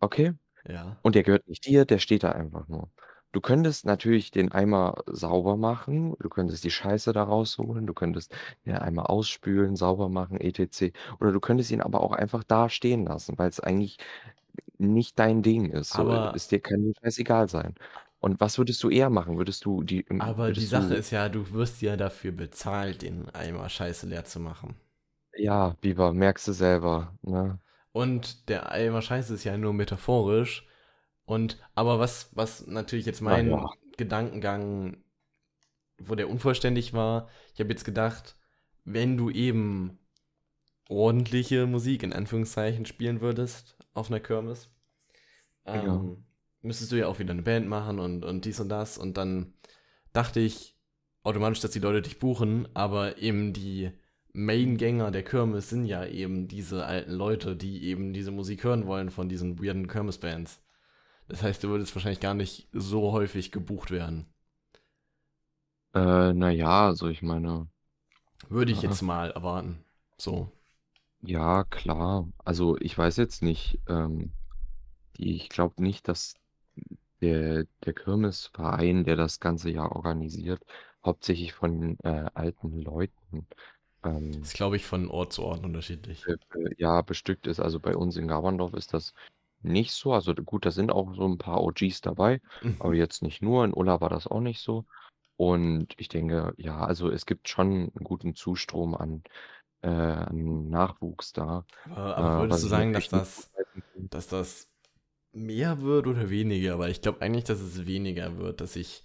okay? 0.00 0.34
Ja. 0.64 0.96
Und 1.02 1.14
der 1.16 1.24
gehört 1.24 1.48
nicht 1.48 1.66
dir, 1.66 1.86
der 1.86 1.98
steht 2.00 2.24
da 2.24 2.32
einfach 2.32 2.68
nur. 2.68 2.92
Du 3.36 3.42
könntest 3.42 3.84
natürlich 3.84 4.30
den 4.30 4.50
Eimer 4.50 5.02
sauber 5.04 5.58
machen, 5.58 6.16
du 6.20 6.30
könntest 6.30 6.64
die 6.64 6.70
Scheiße 6.70 7.12
da 7.12 7.22
rausholen, 7.24 7.86
du 7.86 7.92
könntest 7.92 8.34
den 8.64 8.76
Eimer 8.76 9.10
ausspülen, 9.10 9.76
sauber 9.76 10.08
machen 10.08 10.40
et 10.40 10.56
cetera. 10.56 10.90
Oder 11.20 11.32
du 11.32 11.40
könntest 11.40 11.70
ihn 11.70 11.82
aber 11.82 12.00
auch 12.00 12.12
einfach 12.12 12.44
da 12.44 12.70
stehen 12.70 13.04
lassen, 13.04 13.36
weil's 13.36 13.60
eigentlich 13.60 13.98
nicht 14.78 15.18
dein 15.18 15.42
Ding 15.42 15.70
ist. 15.70 15.92
So, 15.92 16.00
Aber 16.00 16.32
es 16.32 16.48
dir 16.48 16.60
kann 16.60 16.82
dir 16.82 16.94
scheißegal 17.02 17.48
sein. 17.50 17.74
Und 18.20 18.40
was 18.40 18.58
würdest 18.58 18.82
du 18.82 18.88
eher 18.90 19.10
machen? 19.10 19.36
Würdest 19.38 19.66
du 19.66 19.82
die 19.82 20.06
hm, 20.08 20.22
aber 20.22 20.52
die 20.52 20.66
würdest 20.66 20.66
Sache 20.66 20.94
du 20.94 20.96
ist 20.96 21.10
ja, 21.10 21.30
du 21.30 21.52
wirst 21.52 21.80
ja 21.80 21.96
dafür 21.96 22.30
bezahlt, 22.32 23.00
den 23.00 23.30
Eimer 23.34 23.68
Scheiße 23.70 24.06
leer 24.06 24.26
zu 24.26 24.40
machen. 24.40 24.76
Ja, 25.38 25.76
Beaver, 25.80 26.12
merkst 26.12 26.48
du 26.48 26.52
selber, 26.52 27.16
ne? 27.22 27.60
Und 27.92 28.48
der 28.48 28.70
Eimer 28.70 29.02
Scheiße 29.02 29.34
ist 29.34 29.44
ja 29.44 29.56
nur 29.56 29.72
metaphorisch 29.72 30.66
und 31.26 31.58
aber 31.74 31.98
was 32.00 32.30
was 32.34 32.66
natürlich 32.68 33.06
jetzt 33.06 33.22
ja. 33.28 33.42
mein 33.42 33.70
Gedankengang 33.98 34.98
wo 35.98 36.14
der 36.14 36.28
unvollständig 36.30 36.92
war, 36.92 37.28
ich 37.54 37.60
habe 37.60 37.70
jetzt 37.70 37.84
gedacht, 37.84 38.36
wenn 38.84 39.16
du 39.16 39.30
eben 39.30 39.98
ordentliche 40.88 41.66
Musik 41.66 42.02
in 42.04 42.12
Anführungszeichen 42.12 42.86
spielen 42.86 43.20
würdest 43.20 43.76
auf 43.94 44.10
'ner 44.10 44.20
Kirmes, 44.20 44.70
Ja. 45.72 46.06
ähm, 46.06 46.24
müsstest 46.62 46.92
du 46.92 46.96
ja 46.98 47.08
auch 47.08 47.18
wieder 47.20 47.34
'ne 47.34 47.42
Band 47.42 47.68
machen 47.68 47.98
und 48.00 48.24
und 48.24 48.44
dies 48.46 48.60
und 48.60 48.68
das 48.70 48.98
und 48.98 49.16
dann 49.18 49.54
dachte 50.12 50.40
ich 50.40 50.76
automatisch, 51.24 51.60
dass 51.60 51.72
die 51.72 51.80
Leute 51.80 52.02
dich 52.02 52.18
buchen, 52.20 52.68
aber 52.74 53.18
eben 53.18 53.52
die 53.54 53.92
Main-Gänger 54.34 55.10
der 55.12 55.24
Kirmes 55.24 55.70
sind 55.70 55.86
ja 55.86 56.06
eben 56.06 56.48
diese 56.48 56.86
alten 56.86 57.12
Leute, 57.12 57.56
die 57.56 57.84
eben 57.84 58.12
diese 58.14 58.30
Musik 58.32 58.64
hören 58.64 58.86
wollen 58.86 59.10
von 59.10 59.28
diesen 59.28 59.60
weirden 59.62 59.88
Kirmesbands. 59.88 60.60
Das 61.28 61.42
heißt, 61.44 61.62
du 61.62 61.68
würdest 61.68 61.94
wahrscheinlich 61.94 62.18
gar 62.20 62.34
nicht 62.34 62.68
so 62.72 63.12
häufig 63.12 63.52
gebucht 63.52 63.90
werden. 63.92 64.26
Äh, 65.94 66.32
na 66.32 66.50
ja, 66.50 66.86
also 66.86 67.08
ich 67.08 67.22
meine 67.22 67.68
Würde 68.48 68.72
ich 68.72 68.82
äh 68.82 68.82
jetzt 68.82 69.02
mal 69.02 69.30
erwarten, 69.30 69.84
so. 70.18 70.50
Ja, 71.20 71.64
klar. 71.64 72.28
Also, 72.44 72.76
ich 72.78 72.96
weiß 72.96 73.16
jetzt 73.16 73.42
nicht, 73.42 73.80
ähm, 73.88 74.32
ich 75.18 75.48
glaube 75.50 75.82
nicht, 75.82 76.08
dass 76.08 76.34
der 77.22 77.66
der 77.84 77.94
Kirmesverein, 77.94 79.04
der 79.04 79.16
das 79.16 79.40
ganze 79.40 79.70
Jahr 79.70 79.92
organisiert, 79.96 80.64
hauptsächlich 81.04 81.54
von, 81.54 81.98
äh, 82.04 82.30
alten 82.34 82.80
Leuten, 82.82 83.48
ähm 84.04 84.42
Ist, 84.42 84.54
glaube 84.54 84.76
ich, 84.76 84.86
von 84.86 85.10
Ort 85.10 85.34
zu 85.34 85.42
Ort 85.44 85.62
unterschiedlich. 85.62 86.26
äh, 86.26 86.36
ja, 86.78 87.02
bestückt 87.02 87.46
ist. 87.46 87.60
Also, 87.60 87.80
bei 87.80 87.96
uns 87.96 88.16
in 88.16 88.28
Gauerndorf 88.28 88.74
ist 88.74 88.94
das 88.94 89.12
nicht 89.62 89.92
so. 89.92 90.12
Also, 90.12 90.34
gut, 90.34 90.66
da 90.66 90.70
sind 90.70 90.92
auch 90.92 91.14
so 91.14 91.24
'n 91.26 91.38
paar 91.38 91.62
OGs 91.62 92.00
dabei, 92.02 92.40
aber 92.78 92.94
Mhm. 92.94 92.96
jetzt 92.96 93.22
nicht 93.22 93.42
nur. 93.42 93.64
In 93.64 93.72
Ulla 93.74 94.00
war 94.00 94.10
das 94.10 94.26
auch 94.26 94.40
nicht 94.40 94.60
so. 94.60 94.86
Und 95.36 95.94
ich 95.98 96.08
denke, 96.08 96.54
ja, 96.58 96.78
also, 96.86 97.10
es 97.10 97.26
gibt 97.26 97.48
schon 97.48 97.88
'n 97.94 98.04
guten 98.04 98.34
Zustrom 98.36 98.94
an 98.96 99.22
äh, 99.82 99.88
an 99.90 100.68
Nachwuchs 100.70 101.32
da, 101.34 101.66
Aber 101.84 102.16
äh, 102.16 102.20
aber 102.20 102.34
würdest 102.36 102.62
was 102.62 102.64
du 102.64 102.66
ich 102.66 102.72
sagen, 102.72 102.92
dass 102.94 103.08
natürlich 103.12 103.12
nicht 103.12 103.26
das 103.32 103.50
kann. 103.94 104.10
dass 104.10 104.28
das 104.28 104.70
mehr 105.32 105.82
wird 105.82 106.06
oder 106.06 106.30
weniger? 106.30 106.78
Weil 106.78 106.90
ich 106.92 107.02
glaube 107.02 107.22
eigentlich, 107.22 107.44
dass 107.44 107.60
es 107.60 107.86
weniger 107.86 108.38
wird, 108.38 108.60
dass 108.60 108.74
sich 108.74 109.04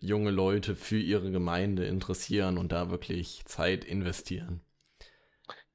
junge 0.00 0.30
Leute 0.30 0.76
für 0.76 0.98
ihre 0.98 1.30
Gemeinde 1.30 1.86
interessieren 1.86 2.58
und 2.58 2.72
da 2.72 2.90
wirklich 2.90 3.42
Zeit 3.46 3.84
investieren. 3.84 4.62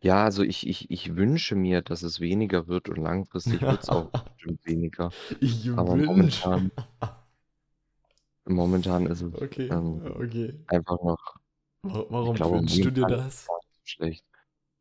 Ja, 0.03 0.23
also, 0.25 0.43
ich 0.43 0.67
ich 0.67 0.91
ich 0.91 1.15
wünsche 1.15 1.55
mir, 1.55 1.81
dass 1.81 2.03
es 2.03 2.19
weniger 2.19 2.67
wird 2.67 2.87
und 2.89 2.97
langfristig 2.97 3.67
wird's 3.67 3.89
auch 3.89 4.11
bestimmt 4.35 4.63
weniger. 4.65 5.13
Ich 5.41 5.65
Aber 5.75 5.95
wünsche. 5.95 5.97
momentan 5.97 6.71
momentan 8.45 9.05
ist 9.07 9.21
es, 9.21 9.33
Okay, 9.33 9.69
ähm, 9.69 10.03
okay. 10.03 10.53
einfach 10.67 11.01
noch 11.03 11.35
Wa 11.81 12.05
ich 12.21 12.31
warum 12.31 12.33
glaube, 12.33 12.61
wünschst 12.61 12.85
du 12.85 12.91
dir 12.91 13.05
momentan 13.05 13.15
ist 13.15 13.25
es 13.25 13.25
das? 13.27 13.51
schlecht. 13.83 14.25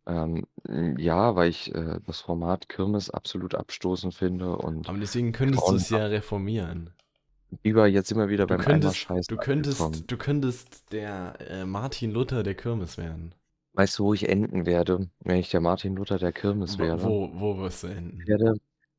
Ähm, 0.06 0.46
hm, 0.66 0.99
ja, 0.99 1.37
weil 1.37 1.50
ich, 1.50 1.75
äh, 1.75 2.00
das 2.06 2.20
Format 2.23 2.68
Kirmes 2.68 3.11
absolut 3.11 3.54
abstoßend 3.56 4.14
finde 4.14 4.56
und 4.58 4.88
Aber 4.88 4.96
deswegen 4.99 5.32
könntest 5.32 5.70
du's 5.70 5.90
grauenhaft. 5.90 5.90
ja 5.90 6.06
reformieren. 6.06 6.94
Beaver, 7.62 7.87
jetzt 7.88 8.08
sind 8.08 8.18
wir 8.18 8.28
wieder 8.30 8.46
Du 8.49 8.56
beim 8.56 8.64
Eimer 8.66 8.94
könntest 8.94 8.94
Scheiße 8.94 9.28
du 9.28 9.38
angekommen. 9.38 9.46
könntest 9.46 10.11
du 10.11 10.16
könntest 10.16 10.90
der, 10.92 11.37
äh, 11.40 11.64
Martin 11.64 12.11
Luther 12.11 12.42
der 12.42 12.56
Kirmes 12.56 12.99
werden. 12.99 13.35
Weißt 13.78 13.99
du, 13.99 14.04
wo 14.04 14.14
ich 14.14 14.26
enden 14.30 14.64
werde, 14.64 15.11
wenn 15.21 15.37
ich 15.37 15.50
der 15.50 15.61
Martin 15.61 15.97
Luther 15.97 16.16
der 16.18 16.33
Kirmes 16.33 16.78
Wa 16.78 16.78
werde? 16.78 17.14
wo 17.14 17.30
wo 17.40 17.56
wirst 17.59 17.83
du 17.85 17.87
Ich 18.18 18.26
enden? 18.26 18.28
werde 18.28 18.56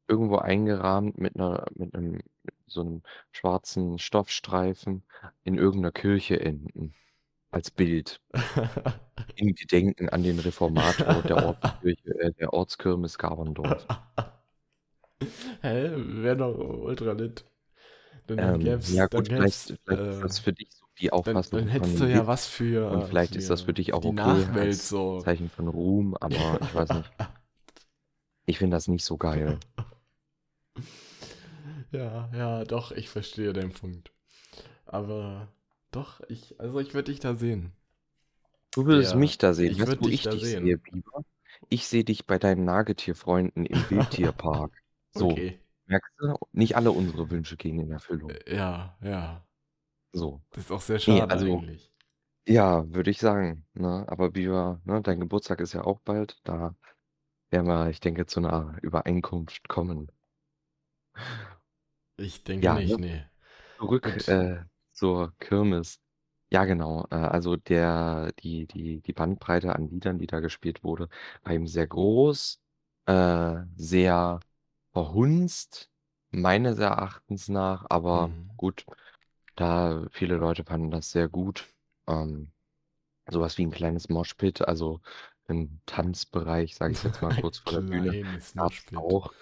irgendwo 0.07 0.37
eingerahmt 0.37 1.17
mit 1.17 1.35
'ner 1.35 1.65
mit 1.75 1.93
'nem 1.93 2.11
mit 2.13 2.55
so 2.67 2.83
'nem 2.83 3.01
schwarzen 3.31 3.97
Stoffstreifen 3.99 5.03
in 5.43 5.57
irgend 5.57 5.81
'ner 5.81 5.91
Kirche 5.91 6.39
enden. 6.39 6.95
als 7.51 7.71
Bild. 7.71 8.19
In 9.39 9.53
Gedenken 9.53 10.09
an 10.09 10.23
den 10.23 10.39
Reformator 10.39 11.21
der 11.23 11.39
Ortskirche 11.39 12.09
äh, 12.19 12.33
der 12.33 12.53
Ortskirmes 12.53 13.19
Gaberdorf. 13.19 13.87
Hä? 15.61 15.91
Wäre 16.23 16.37
doch 16.37 16.57
ultra 16.57 17.13
lit. 17.13 17.45
Dann 18.27 18.39
Ähm, 18.39 18.59
gäb's 18.59 18.93
ja 18.93 19.07
dann 19.11 19.25
gut, 19.25 19.29
vielleicht 19.35 19.57
gäb's, 19.69 19.73
vielleicht 19.85 20.05
ist 20.09 20.21
das 20.23 20.37
äh 20.37 20.39
für 20.39 20.53
dich 20.53 20.69
so 20.71 20.85
die 20.99 21.11
dann 21.23 21.43
Auffassung 21.43 21.51
dann 21.51 21.67
von 21.69 21.89
hättest 21.89 21.99
du 21.99 22.05
ja 22.05 22.27
was 22.27 22.47
und 22.87 23.05
für 23.05 23.05
vielleicht 23.05 23.35
ist 23.35 23.49
das 23.49 23.61
für 23.61 23.73
für 23.73 23.73
dich 23.73 23.93
auch 23.93 24.01
die 24.01 24.11
okay 24.11 24.11
Nachwelt 24.11 24.81
so. 24.81 25.25
Zeichen 25.25 25.49
von 25.49 25.67
Ruhm, 25.69 26.15
aber 26.19 26.59
ich 26.61 26.73
weiß 26.73 26.93
nicht. 26.93 27.13
Ich 28.47 28.57
finde 28.57 28.75
das 28.77 28.87
nicht 28.87 29.05
so 29.05 29.15
geil. 29.17 29.59
Ja, 31.91 32.29
ja, 32.33 32.63
doch, 32.65 32.91
ich 32.91 33.09
verstehe 33.09 33.53
deinen 33.53 33.73
Punkt. 33.73 34.11
Aber 34.85 35.49
doch, 35.91 36.21
ich 36.29 36.59
also, 36.59 36.79
ich 36.79 36.93
würde 36.95 37.11
dich 37.11 37.19
da 37.21 37.35
sehen. 37.35 37.73
Du 38.71 38.85
würdest 38.85 39.13
Der 39.13 39.15
mich 39.15 39.37
da 39.37 39.53
sehen. 39.53 39.77
ich 39.77 39.79
Weißt 39.79 39.99
wo 39.99 40.07
dich 40.07 40.29
ich 40.29 40.29
dich 40.29 40.49
sehen. 40.49 40.57
sehe, 40.57 40.77
Biber? 40.77 41.23
Ich 41.69 41.87
sehe 41.87 42.03
dich 42.05 42.25
bei 42.27 42.37
deinen 42.39 42.63
Nagetierfreunden 42.65 43.65
im 43.65 43.89
Wildtierpark. 43.89 44.71
So, 45.11 45.41
Okay. 45.41 45.59
merkst 45.85 46.13
du? 46.19 46.35
Nicht 46.53 46.75
alle 46.77 46.91
unsere 46.91 47.29
Wünsche 47.31 47.57
gehen 47.57 47.79
in 47.79 47.91
Erfüllung. 47.91 48.39
Ja, 48.47 48.95
ja. 49.01 49.46
So. 50.13 50.41
Das 50.51 50.65
ist 50.65 50.71
auch 50.71 50.81
sehr 50.81 50.99
schade 50.99 51.31
also 51.31 51.45
eigentlich. 51.45 51.89
ja, 52.47 52.85
würde 52.93 53.11
ich 53.11 53.19
sagen, 53.19 53.65
ne? 53.73 54.05
Aber 54.09 54.31
Biber, 54.31 54.81
ne, 54.85 55.01
dein 55.01 55.19
Geburtstag 55.21 55.61
ist 55.61 55.73
ja 55.73 55.83
auch 55.85 56.01
bald. 56.01 56.39
Da 56.45 56.75
werden 57.51 57.67
wir, 57.67 57.89
ich 57.89 57.99
denke, 58.01 58.25
zu 58.27 58.41
'ner 58.41 58.77
Übereinkunft 58.83 59.69
kommen. 59.69 60.11
Ich 62.17 62.43
denke 62.43 62.69
Ja, 62.69 62.73
nicht, 62.73 62.99
ne? 62.99 62.99
ne. 62.99 63.29
Zurück, 63.77 64.23
äh, 64.27 64.65
zur 64.93 65.33
Kirmes. 65.39 65.99
Ja, 66.51 66.65
genau. 66.65 67.05
Äh, 67.11 67.15
also 67.15 67.57
der 67.57 68.33
die 68.39 68.67
die 68.67 69.01
die 69.01 69.13
Bandbreite 69.13 69.75
an 69.75 69.89
Liedern, 69.89 70.19
die 70.19 70.27
da 70.27 70.39
gespielt 70.41 70.83
wurde, 70.83 71.09
war 71.43 71.53
eben 71.53 71.67
sehr 71.67 71.87
groß, 71.87 72.61
äh, 73.07 73.55
sehr 73.75 74.43
verhunzt, 74.93 75.91
meines 76.31 76.79
Erachtens 76.79 77.49
nach, 77.49 77.85
aber 77.89 78.31
Mhm. 78.31 78.57
gut, 78.57 78.87
da 79.57 80.07
viele 80.11 80.37
Leute 80.37 80.65
fanden 80.65 80.91
das 80.91 81.11
sehr 81.11 81.29
gut. 81.29 81.67
Ähm, 82.07 82.53
so 83.29 83.41
was 83.41 83.57
wie 83.59 83.63
'n 83.63 83.71
kleines 83.71 84.09
Moshpit, 84.09 84.61
also 84.67 85.01
'n 85.49 85.81
Tanzbereich, 85.87 86.75
sage 86.75 86.93
ich 86.93 87.03
jetzt 87.03 87.21
mal, 87.21 87.33
Ein 87.35 87.37
kurz 87.37 87.59
vor 87.59 87.73
der 87.73 87.81
Bühne, 87.83 88.15
gab's 88.55 88.87
Moshpit. 88.93 89.05
auch. 89.05 89.33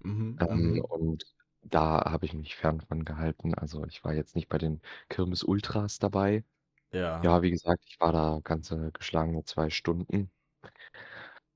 Mhm, 0.00 0.40
Ähm, 0.40 0.80
mhm. 0.80 0.88
und 0.88 1.24
da 1.62 2.04
habe 2.10 2.26
ich 2.26 2.34
mich 2.34 2.56
fern 2.56 2.80
von 2.82 3.04
gehalten. 3.04 3.54
Also, 3.54 3.84
ich 3.86 4.04
war 4.04 4.14
jetzt 4.14 4.36
nicht 4.36 4.48
bei 4.48 4.58
den 4.58 4.82
Kirmes-Ultras 5.08 5.98
dabei. 5.98 6.44
Ja. 6.92 7.24
Ja, 7.24 7.42
wie 7.42 7.50
gesagt, 7.52 7.84
ich 7.88 8.00
war 8.00 8.12
da 8.12 8.40
ganze 8.44 8.92
geschlagene 8.92 9.44
2 9.44 9.70
Stunden. 9.70 10.32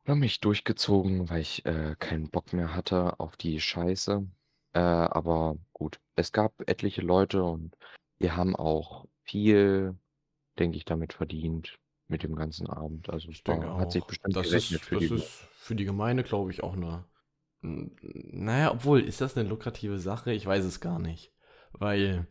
Habe 0.07 0.21
mich 0.21 0.41
durchgezogen, 0.41 1.29
weil 1.29 1.41
ich, 1.43 1.65
äh, 1.67 1.95
keinen 1.99 2.31
Bock 2.31 2.53
mehr 2.53 2.75
hatte 2.75 3.21
auf 3.21 3.37
die 3.37 3.61
Scheiße. 3.61 4.27
Äh, 4.73 4.79
aber 4.79 5.57
gut, 5.73 6.01
es 6.17 6.33
gab 6.33 6.55
etliche 6.69 7.03
Leute 7.03 7.45
und 7.45 7.77
die 8.23 8.33
haben 8.33 8.57
auch 8.57 9.07
viel, 9.25 9.97
denke 10.59 10.77
ich, 10.79 10.85
damit 10.87 11.15
verdient 11.15 11.79
mit 12.09 12.23
dem 12.25 12.37
ganzen 12.37 12.69
Abend. 12.69 13.11
Also, 13.11 13.33
Ich 13.33 13.45
denke 13.45 13.71
hat 13.79 13.93
sich 13.93 14.05
auch. 14.05 14.07
bestimmt 14.07 14.39
Das 14.39 14.53
gerechnet 14.53 14.85
ist 14.85 14.87
für 14.87 14.97
die 14.97 15.09
das 15.09 15.11
Leute. 15.11 15.25
ist 15.25 15.49
für 15.55 15.75
die 15.77 15.85
Gemeinde, 15.85 16.23
glaube 16.23 16.51
ich, 16.51 16.63
auch 16.63 16.77
'ne 16.77 17.05
n 17.63 17.97
na 18.03 18.59
ja, 18.61 18.73
obwohl, 18.73 19.01
ist 19.03 19.21
das 19.21 19.37
'ne 19.37 19.43
lukrative 19.43 19.99
Sache? 19.99 20.33
Ich 20.33 20.47
weiß 20.47 20.65
es 20.65 20.81
gar 20.81 20.99
nicht, 20.99 21.33
weil 21.73 22.29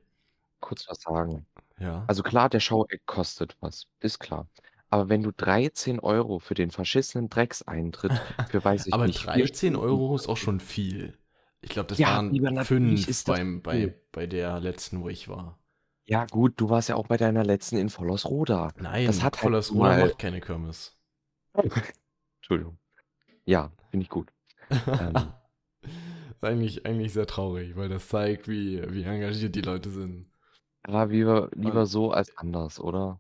Kurz 0.64 0.88
was 0.90 1.02
sagen. 1.02 1.46
Ja. 1.80 2.08
Also 2.08 2.24
klar, 2.24 2.50
der 2.50 2.62
Show-Act 2.62 3.06
kostet 3.08 3.58
was, 3.62 3.88
ist 4.02 4.20
klar. 4.20 4.50
Aber 4.90 5.10
wenn 5.10 5.24
du 5.24 5.32
13 5.34 6.00
€ 6.02 6.40
für 6.40 6.56
den 6.56 6.72
verschissenen 6.72 7.30
Dreckseintritt 7.30 8.24
für, 8.48 8.64
weiß 8.64 8.88
ich 8.88 9.00
Aber 9.00 9.08
nicht, 9.08 9.26
4 9.32 9.48
13 9.48 9.76
Stunden 9.76 9.76
€ 9.76 10.16
ist 10.16 10.28
auch 10.30 10.38
schon 10.38 10.60
viel. 10.60 11.18
Ich 11.62 11.70
glaube, 11.70 11.88
das 11.90 12.06
Ja, 12.06 12.06
waren 12.06 12.30
Biber, 12.30 12.52
natürlich 12.52 13.08
5 13.08 13.08
ist 13.08 13.28
das 13.28 13.40
beim 13.40 13.62
bei 13.62 13.96
bei 14.12 14.28
der 14.28 14.60
letzten, 14.60 15.02
wo 15.02 15.10
ich 15.10 15.28
war. 15.28 15.60
Ja 16.10 16.26
gut, 16.26 16.54
du 16.62 16.70
warst 16.70 16.88
ja 16.88 16.96
auch 16.96 17.08
bei 17.08 17.18
deiner 17.18 17.44
letzten 17.44 17.76
in 17.76 17.90
Vollosroda. 17.90 18.72
Das 19.04 19.22
Nein, 19.22 19.24
hat 19.24 19.42
halt 19.42 19.56
nun 19.68 19.78
Vollersroda 19.78 19.94
mal 19.96 19.96
macht 19.96 20.20
keine 20.20 20.40
Kirmes. 20.42 20.96
Entschuldigung. 22.42 22.78
Ja, 23.48 23.72
finde 23.90 24.04
ich 24.04 24.10
gut. 24.10 24.34
Ähm 24.98 25.34
Eigentlich 26.42 26.86
eigentlich 26.86 27.14
sehr 27.14 27.28
traurig, 27.28 27.76
weil 27.76 27.90
das 27.90 28.10
zeigt, 28.10 28.48
wie 28.48 28.82
wie 28.94 29.04
engagiert 29.04 29.56
die 29.56 29.62
Leute 29.62 29.90
sind. 29.90 30.30
Aber 30.86 31.06
lieber 31.08 31.50
lieber 31.56 31.86
Und 31.86 31.88
so 31.88 32.12
als 32.12 32.36
anders, 32.38 32.80
oder? 32.80 33.20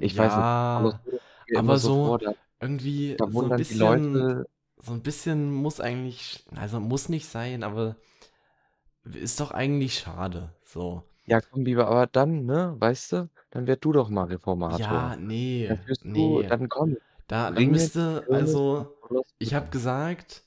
Ich 0.00 0.16
weiß 0.18 0.36
nicht, 0.36 0.48
ja, 0.74 1.00
mir 1.46 1.58
immer 1.58 1.76
aber 1.76 1.78
so 1.78 1.92
vor, 1.92 2.18
da 2.18 2.32
irgendwie 2.60 3.18
da 3.18 3.26
so 3.30 3.32
wurden 3.32 3.48
'n 3.48 3.50
dann 3.50 3.64
die 3.64 3.74
bisschen 3.74 3.74
Leute 3.74 4.46
so 4.78 4.92
'n 4.92 5.02
bisschen 5.02 5.52
muss 5.52 5.80
eigentlich 5.80 6.44
also, 6.56 6.80
muss 6.80 7.08
nicht 7.08 7.26
sein, 7.28 7.62
aber 7.62 7.96
ist 9.04 9.40
doch 9.40 9.50
eigentlich 9.50 9.98
schade, 9.98 10.54
so. 10.64 11.02
Ja, 11.26 11.40
komm, 11.40 11.62
Biber, 11.64 11.86
aber 11.86 12.06
dann, 12.06 12.44
ne, 12.46 12.74
weißt 12.78 13.12
du, 13.12 13.30
dann 13.50 13.66
werd 13.66 13.84
du 13.84 13.92
doch 13.92 14.08
mal 14.08 14.24
Reformator. 14.24 15.10
Ja, 15.10 15.16
ne, 15.16 15.34
Dann 15.66 15.86
wirst 15.86 16.06
du 16.14 16.42
ne. 16.42 16.48
dann 16.48 16.68
komm, 16.68 16.96
Da 17.28 17.50
dann 17.54 17.70
müsste 17.70 18.26
nach 18.28 18.30
also, 18.30 18.96
ich 19.38 19.54
habe 19.54 19.70
gesagt, 19.70 20.44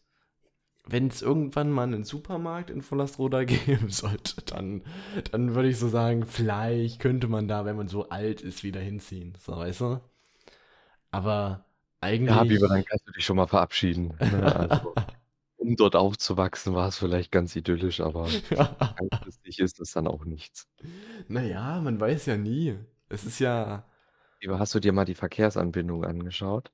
wenn's 0.87 1.21
irgendwann 1.21 1.71
mal 1.71 1.87
'nen 1.87 2.03
Supermarkt 2.05 2.69
in 2.71 2.81
Vollersroda 2.83 3.43
geben 3.45 3.89
sollte, 3.89 4.41
dann 4.43 4.83
dann 5.31 5.55
würde 5.55 5.69
ich 5.69 5.79
so 5.79 5.89
sagen, 5.89 6.25
vielleicht 6.25 6.99
könnte 7.01 7.27
man 7.29 7.47
da, 7.47 7.65
wenn 7.65 7.77
man 7.77 7.87
so 7.89 8.09
alt 8.09 8.41
ist, 8.41 8.63
wieder 8.63 8.81
hinziehen, 8.81 9.37
so, 9.39 9.57
weißt 9.57 9.81
du? 9.81 10.01
Aber 11.11 11.65
Ja, 12.27 12.43
Biber, 12.43 12.67
dann 12.69 12.83
eigentlich 12.83 12.85
kannst 12.85 13.07
du 13.07 13.11
dich 13.11 13.23
schon 13.25 13.35
mal 13.37 13.47
verabschieden, 13.47 14.19
ne? 14.23 14.51
Also, 14.55 14.97
um 15.67 15.75
dort 15.75 15.95
aufzuwachsen, 15.95 16.73
war's 16.75 16.97
vielleicht 16.97 17.31
ganz 17.31 17.55
idyllisch, 17.55 18.01
aber 18.01 18.37
langfristig 18.99 19.59
ist 19.59 19.79
das 19.79 19.91
dann 19.91 20.07
auch 20.07 20.25
nichts. 20.25 20.67
Na 21.27 21.41
ja, 21.43 21.79
man 21.81 21.99
weiß 21.99 22.25
ja 22.27 22.37
nie. 22.37 22.77
Es 23.09 23.25
ist 23.25 23.39
ja 23.39 23.85
hast 24.49 24.73
du 24.75 24.79
dir 24.79 24.93
mal 24.93 25.05
die 25.05 25.15
Verkehrsanbindung 25.15 26.05
angeschaut? 26.05 26.71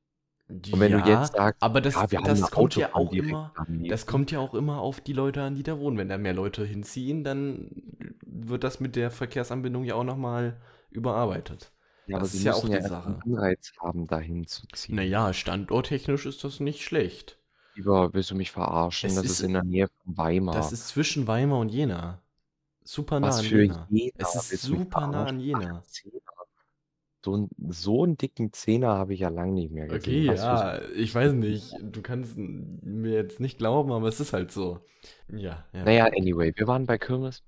Und 0.71 0.79
wenn 0.81 0.93
du 0.93 0.99
Ja, 0.99 0.99
jetzt 0.99 1.33
sagst: 1.35 1.61
aber 1.61 1.81
das 1.81 2.05
„Ja, 2.09 2.11
wir 2.11 2.19
'ne 2.21 2.23
das 2.23 2.49
kommt 2.51 2.75
ja 2.75 2.93
auch 2.93 3.13
immer 3.17 3.57
das 3.77 4.05
daneben.“ 4.05 4.05
kommt 4.05 4.31
ja 4.31 4.39
auch 4.39 4.53
immer 4.53 4.79
auf 4.79 5.01
die 5.01 5.13
Leute 5.13 5.41
an, 5.41 5.55
die 5.55 5.63
da 5.63 5.77
wohnen. 5.79 5.97
Wenn 5.97 6.07
da 6.09 6.17
mehr 6.17 6.33
Leute 6.33 6.65
hinziehen, 6.65 7.23
dann 7.23 7.69
wird 8.25 8.63
das 8.63 8.79
mit 8.79 8.95
der 8.95 9.11
Verkehrsanbindung 9.11 9.83
ja 9.83 9.95
auch 9.95 10.03
noch 10.03 10.17
mal 10.17 10.61
überarbeitet. 10.91 11.73
Ja, 12.05 12.17
aber 12.17 12.27
Das 12.27 12.33
sie 12.33 12.39
ist 12.39 12.43
ja 12.43 12.53
auch 12.55 12.69
ja 12.69 12.77
die 12.77 12.81
'n 12.81 12.83
Sache. 12.83 13.23
Anreiz 13.23 13.71
haben, 13.79 14.05
dahin 14.07 14.45
zu 14.45 14.67
ziehen. 14.71 15.09
ja, 15.09 15.33
standorttechnisch 15.33 16.27
ist 16.27 16.43
das 16.43 16.59
nicht 16.59 16.83
schlecht. 16.83 17.39
Biber, 17.75 18.13
willst 18.13 18.31
du 18.31 18.35
mich 18.35 18.49
verarschen? 18.51 19.13
Es 19.13 19.17
Das 19.17 19.27
ist 19.29 19.39
ist 19.39 19.43
in 19.43 19.51
der 19.53 19.63
Nähe 19.63 19.87
von 20.03 20.17
das 20.51 20.71
Weimar. 20.71 20.73
ist 20.73 20.87
zwischen 20.89 21.27
Weimar 21.27 21.59
und 21.59 21.69
Jena. 21.69 22.21
Super 22.83 23.19
nah 23.21 23.35
Was 23.35 23.39
an 23.39 23.47
für 23.47 23.63
Jena. 23.63 23.89
Jena? 23.89 24.11
Es 24.17 24.35
ist 24.35 24.61
super 24.61 25.07
nah 25.07 25.27
an 25.27 25.39
Jena. 25.39 25.85
So 27.25 27.47
so 27.69 28.03
'n 28.05 28.15
dicken 28.15 28.53
Zehner 28.53 28.89
habe 28.95 29.13
ich 29.15 29.21
ja 29.21 29.29
lang 29.29 29.53
nicht 29.55 29.71
mehr 29.71 29.87
gesehen. 29.89 30.23
Okay, 30.23 30.27
Was 30.27 30.45
ja, 30.45 30.81
ich 30.95 31.13
weiß 31.13 31.33
nicht. 31.33 31.77
Du 31.81 32.01
kannst 32.01 32.37
mir 32.37 33.11
jetzt 33.13 33.39
nicht 33.41 33.57
glauben, 33.57 33.91
aber 33.91 34.07
es 34.07 34.19
ist 34.21 34.31
halt 34.33 34.51
so. 34.51 34.85
Ja, 35.27 35.65
ja. 35.73 35.85
Na 35.85 35.91
ja, 35.91 36.05
anyway, 36.05 36.51
wir 36.55 36.67
waren 36.67 36.85
bei 36.85 36.97
Kirmes. 36.97 37.43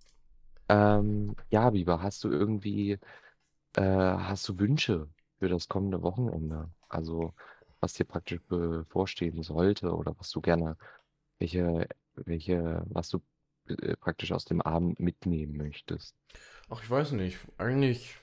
Ähm, 0.69 1.35
ja, 1.51 1.69
Biber, 1.71 2.01
hast 2.03 2.23
du 2.23 2.29
irgendwie 2.31 2.99
äh, 3.75 3.81
hast 3.81 4.49
du 4.49 4.59
Wünsche 4.59 5.09
für 5.39 5.49
das 5.49 5.67
kommende 5.69 6.01
Wochenende? 6.03 6.71
Also, 6.89 7.33
was 7.83 7.93
dir 7.95 8.05
praktisch 8.05 8.41
bevorstehen 8.49 9.43
sollte 9.43 9.93
oder 9.95 10.15
was 10.19 10.31
du 10.31 10.41
gerne 10.41 10.77
welche 11.39 11.87
welche 12.15 12.83
was 12.87 13.09
du, 13.09 13.21
äh, 13.67 13.97
praktisch 13.97 14.31
aus 14.33 14.45
dem 14.45 14.61
Abend 14.61 14.99
mitnehmen 14.99 15.57
möchtest? 15.57 16.15
Ach, 16.69 16.81
ich 16.83 16.89
weiß 16.89 17.11
nicht. 17.13 17.37
Eigentlich 17.57 18.15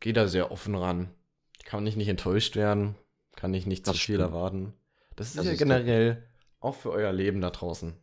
gehe 0.00 0.12
da 0.12 0.28
sehr 0.28 0.50
offen 0.52 0.74
ran. 0.74 1.10
Kann 1.64 1.86
ich 1.86 1.96
nicht 1.96 2.08
enttäuscht 2.08 2.56
werden, 2.56 2.94
kann 3.36 3.52
ich 3.54 3.66
nicht 3.66 3.86
zu 3.86 3.92
Das 3.92 3.98
viel 3.98 4.16
stimmt. 4.16 4.20
erwarten. 4.20 4.72
Das 5.16 5.34
ist 5.34 5.36
Das 5.36 5.44
ja 5.44 5.52
ist 5.52 5.58
generell 5.58 6.24
auch 6.60 6.74
für 6.74 6.90
euer 6.90 7.12
Leben 7.12 7.40
da 7.40 7.50
draußen. 7.50 7.94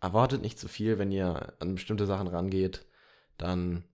Erwartet 0.00 0.42
nicht 0.42 0.58
zu 0.58 0.68
viel, 0.68 0.98
wenn 0.98 1.12
ihr 1.12 1.54
an 1.60 1.74
bestimmte 1.74 2.06
Sachen 2.06 2.28
rangeht. 2.28 2.86
Dann 3.38 3.84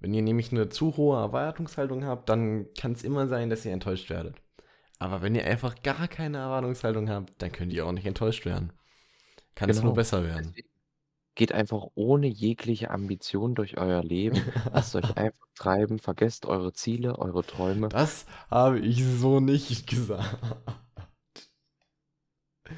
wenn 0.00 0.14
ihr 0.14 0.22
nämlich 0.22 0.52
'ne 0.52 0.68
zu 0.70 0.96
hohe 0.96 1.18
Erwartungshaltung 1.18 2.04
habt, 2.04 2.28
dann 2.28 2.68
kann's 2.78 3.02
immer 3.04 3.28
sein, 3.28 3.50
dass 3.50 3.64
ihr 3.64 3.72
enttäuscht 3.72 4.10
werdet. 4.10 4.36
Aber 5.00 5.22
wenn 5.22 5.34
ihr 5.34 5.44
einfach 5.44 5.82
gar 5.82 6.06
keine 6.08 6.38
Erwartungshaltung 6.38 7.08
habt, 7.10 7.40
dann 7.42 7.50
könnt 7.52 7.72
ihr 7.72 7.86
auch 7.86 7.92
nicht 7.92 8.06
enttäuscht 8.06 8.44
werden. 8.46 8.72
Kann's 9.54 9.82
nur 9.82 9.92
Genau, 9.92 9.94
besser 9.94 10.24
werden. 10.24 10.56
geht 11.34 11.52
einfach 11.52 11.86
ohne 11.94 12.26
jegliche 12.26 12.90
Ambition 12.90 13.54
durch 13.54 13.78
euer 13.78 14.02
Leben. 14.02 14.36
Lasst 14.72 14.94
euch 14.96 15.16
einfach 15.16 15.46
treiben, 15.54 15.98
vergesst 16.00 16.46
eure 16.46 16.72
Ziele, 16.72 17.18
eure 17.18 17.44
Träume. 17.46 17.88
Das 17.88 18.26
habe 18.50 18.80
ich 18.80 19.04
so 19.04 19.40
nicht 19.40 19.86
gesagt. 19.88 20.36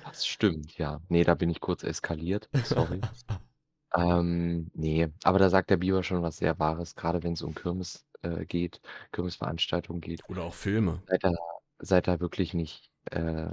Das 0.04 0.26
stimmt, 0.26 0.76
ja. 0.78 1.00
Ne, 1.08 1.24
da 1.24 1.34
bin 1.34 1.50
ich 1.50 1.60
kurz 1.60 1.82
eskaliert, 1.84 2.48
sorry. 2.64 3.00
Ähm, 3.94 4.70
ne, 4.74 5.12
aber 5.24 5.38
da 5.40 5.50
sagt 5.50 5.70
der 5.70 5.76
Biber 5.78 6.02
schon 6.04 6.22
was 6.22 6.36
sehr 6.38 6.58
Wahres, 6.60 6.94
grade 6.94 7.22
wenn's 7.24 7.42
um 7.42 7.54
Kirmes 7.54 8.06
äh, 8.22 8.44
geht, 8.46 8.80
Kirmesveranstaltungen 9.12 10.00
geht. 10.00 10.22
Oder 10.28 10.44
auch 10.44 10.54
Filme. 10.54 11.02
Seid 11.08 11.24
da 11.24 11.32
seid 11.80 12.08
da 12.08 12.20
wirklich 12.20 12.54
nicht 12.54 12.90
äh, 13.06 13.50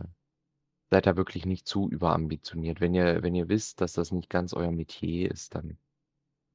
seid 0.89 1.05
da 1.05 1.17
wirklich 1.17 1.45
nicht 1.45 1.67
zu 1.67 1.89
überambitioniert. 1.89 2.81
Wenn 2.81 2.93
ihr 2.93 3.23
wenn 3.23 3.35
ihr 3.35 3.49
wisst, 3.49 3.81
dass 3.81 3.93
das 3.93 4.11
nicht 4.11 4.29
ganz 4.29 4.53
euer 4.53 4.71
Metier 4.71 5.31
ist, 5.31 5.55
dann, 5.55 5.77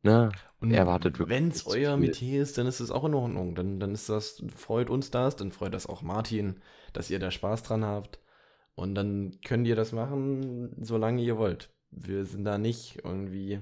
ne, 0.03 0.31
Und 0.61 0.73
erwartet 0.73 1.19
wirklich 1.19 1.39
wenn 1.39 1.49
es 1.49 1.67
euer. 1.67 1.97
Metier 1.97 2.43
ist, 2.43 2.59
dann 2.59 2.67
ist 2.67 2.81
es 2.81 2.91
auch 2.91 3.05
in 3.05 3.15
Ordnung. 3.15 3.55
Dann, 3.55 3.81
dann 3.81 3.93
ist 3.93 4.09
das, 4.09 4.43
freut 4.57 4.91
uns 4.91 5.11
das, 5.11 5.37
dann 5.37 5.53
freut 5.53 5.75
das 5.75 5.87
auch 5.87 6.03
Martin, 6.03 6.61
dass 6.93 7.11
ihr 7.11 7.19
da 7.19 7.31
Spaß 7.31 7.63
dran 7.63 7.85
habt. 7.85 8.19
Und 8.75 8.95
dann 8.95 9.39
könnt 9.45 9.67
ihr 9.67 9.77
das 9.77 9.93
machen, 9.93 10.75
solange 10.83 11.23
ihr 11.23 11.37
wollt. 11.37 11.71
Wir 11.91 12.25
sind 12.25 12.45
da 12.45 12.59
nicht 12.59 13.05
irgendwie 13.05 13.61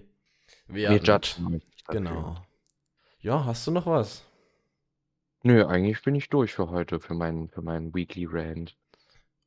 Wir 0.88 1.00
wertend. 1.00 1.38
judgen. 1.38 1.62
Genau. 1.88 2.36
Ja, 3.20 3.44
hast 3.44 3.66
du 3.66 3.70
noch 3.72 3.86
was? 3.86 4.24
Nö, 5.42 5.66
eigentlich 5.66 6.02
bin 6.02 6.14
ich 6.14 6.28
durch 6.28 6.52
für 6.54 6.70
heute, 6.70 7.00
für 7.00 7.14
meinen 7.14 7.48
für 7.48 7.62
meinen 7.62 7.94
Weekly 7.94 8.26
Rant. 8.26 8.76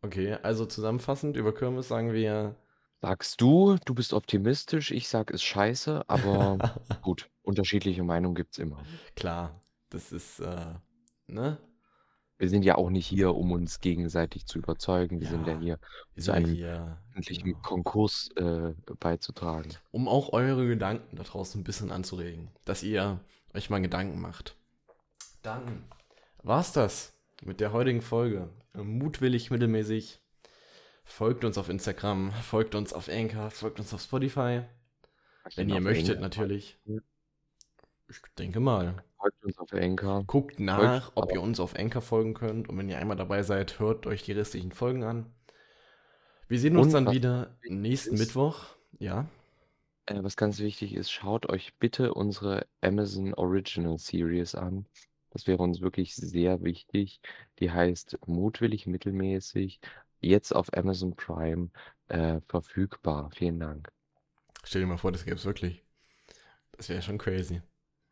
Okay, 0.01 0.33
also 0.43 0.65
zusammenfassend 0.65 1.37
über 1.37 1.53
Kirmes 1.53 1.87
sagen 1.87 2.13
wir. 2.13 2.55
Sagst 3.01 3.41
du, 3.41 3.75
du 3.85 3.93
bist 3.93 4.13
optimistisch, 4.13 4.91
ich 4.91 5.07
sag, 5.09 5.29
ist 5.31 5.43
scheiße, 5.43 6.09
aber 6.09 6.57
gut, 7.01 7.29
unterschiedliche 7.43 8.03
Meinungen 8.03 8.35
gibt's 8.35 8.57
immer. 8.57 8.89
Klar, 9.15 9.61
das 9.89 10.11
ist, 10.11 10.39
äh, 10.39 10.73
ne? 11.27 11.57
Wir 12.37 12.49
sind 12.49 12.63
ja 12.65 12.75
auch 12.75 12.89
nicht 12.89 13.07
hier, 13.07 13.35
um 13.35 13.51
uns 13.51 13.79
gegenseitig 13.79 14.45
zu 14.45 14.59
überzeugen. 14.59 15.19
Wir 15.19 15.27
sind 15.27 15.47
ja 15.47 15.53
Ja, 15.53 15.59
hier, 15.59 15.79
wir 16.13 16.23
zu 16.23 16.31
ja 16.31 16.33
einem 16.33 16.45
hier, 16.45 16.97
genau. 17.43 17.59
Konkurs 17.61 18.29
äh, 18.35 18.73
beizutragen. 18.99 19.77
Um 19.91 20.07
auch 20.07 20.33
eure 20.33 20.67
Gedanken 20.67 21.15
da 21.15 21.23
draußen 21.23 21.61
ein 21.61 21.63
bisschen 21.63 21.91
anzuregen, 21.91 22.51
dass 22.65 22.83
ihr 22.83 23.19
euch 23.53 23.69
mal 23.69 23.81
Gedanken 23.81 24.19
macht. 24.19 24.57
Dann 25.43 25.83
war's 26.41 26.71
das 26.71 27.13
mit 27.43 27.59
der 27.59 27.73
heutigen 27.73 28.01
Folge. 28.01 28.49
Mutwillig, 28.73 29.51
mittelmäßig. 29.51 30.19
Folgt 31.03 31.43
uns 31.43 31.57
auf 31.57 31.69
Instagram, 31.69 32.31
folgt 32.31 32.75
uns 32.75 32.93
auf 32.93 33.09
Anchor, 33.09 33.51
folgt 33.51 33.79
uns 33.79 33.93
auf 33.93 34.01
Spotify. 34.01 34.61
Wenn 35.55 35.69
ihr 35.69 35.81
möchtet, 35.81 36.21
natürlich. 36.21 36.79
Ich 38.09 38.21
denke 38.37 38.61
mal. 38.61 39.03
Folgt 39.17 39.43
uns 39.45 39.57
auf 39.59 39.73
Anchor. 39.73 40.23
Guckt 40.25 40.59
nach, 40.59 41.11
ob 41.15 41.31
ihr 41.33 41.41
uns 41.41 41.59
auf 41.59 41.75
Anchor 41.75 42.01
folgen 42.01 42.33
könnt. 42.33 42.69
Und 42.69 42.77
wenn 42.77 42.89
ihr 42.89 42.97
einmal 42.97 43.17
dabei 43.17 43.43
seid, 43.43 43.79
hört 43.79 44.07
euch 44.07 44.23
die 44.23 44.31
restlichen 44.31 44.71
Folgen 44.71 45.03
an. 45.03 45.33
Wir 46.47 46.59
sehen 46.59 46.77
uns 46.77 46.93
dann 46.93 47.11
wieder 47.11 47.57
nächsten 47.67 48.13
ist- 48.15 48.19
Mittwoch. 48.19 48.65
Ja. 48.99 49.27
Äh, 50.05 50.23
was 50.23 50.37
ganz 50.37 50.59
wichtig 50.59 50.93
ist, 50.93 51.11
schaut 51.11 51.49
euch 51.49 51.77
bitte 51.79 52.13
unsere 52.13 52.65
Amazon 52.81 53.33
Original 53.33 53.97
Series 53.97 54.55
an. 54.55 54.85
Das 55.33 55.47
wäre 55.47 55.63
uns 55.63 55.81
wirklich 55.81 56.15
sehr 56.15 56.63
wichtig. 56.63 57.19
Die 57.59 57.71
heißt 57.71 58.19
Mutwillig 58.27 58.85
mittelmäßig, 58.87 59.79
jetzt 60.21 60.55
auf 60.55 60.71
Amazon 60.75 61.15
Prime 61.15 61.69
äh, 62.07 62.39
verfügbar. 62.47 63.31
Vielen 63.33 63.59
Dank. 63.59 63.91
Stell 64.63 64.81
dir 64.81 64.87
mal 64.87 64.97
vor, 64.97 65.11
das 65.11 65.25
gäbe 65.25 65.35
es 65.35 65.45
wirklich. 65.45 65.83
Das 66.77 66.89
wäre 66.89 67.01
schon 67.01 67.17
crazy. 67.17 67.61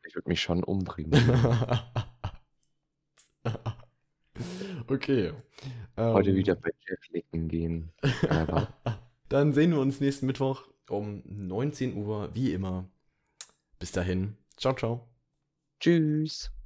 Ich 0.07 0.15
würde 0.15 0.29
mich 0.29 0.41
schon 0.41 0.63
umbringen. 0.63 1.13
okay. 4.87 5.33
Heute 5.97 6.29
Ähm, 6.31 6.35
wieder 6.35 6.55
bei 6.55 6.71
Jeff 6.87 6.99
Licken 7.09 7.47
gehen. 7.47 7.91
Dann 9.29 9.53
sehen 9.53 9.71
wir 9.71 9.79
uns 9.79 10.01
nächsten 10.01 10.25
Mittwoch 10.25 10.67
um 10.89 11.21
19 11.25 11.95
Uhr, 11.95 12.33
wie 12.33 12.51
immer. 12.51 12.89
Bis 13.79 13.91
dahin. 13.91 14.35
Ciao, 14.57 14.73
ciao. 14.75 15.07
tschüss. 15.79 16.51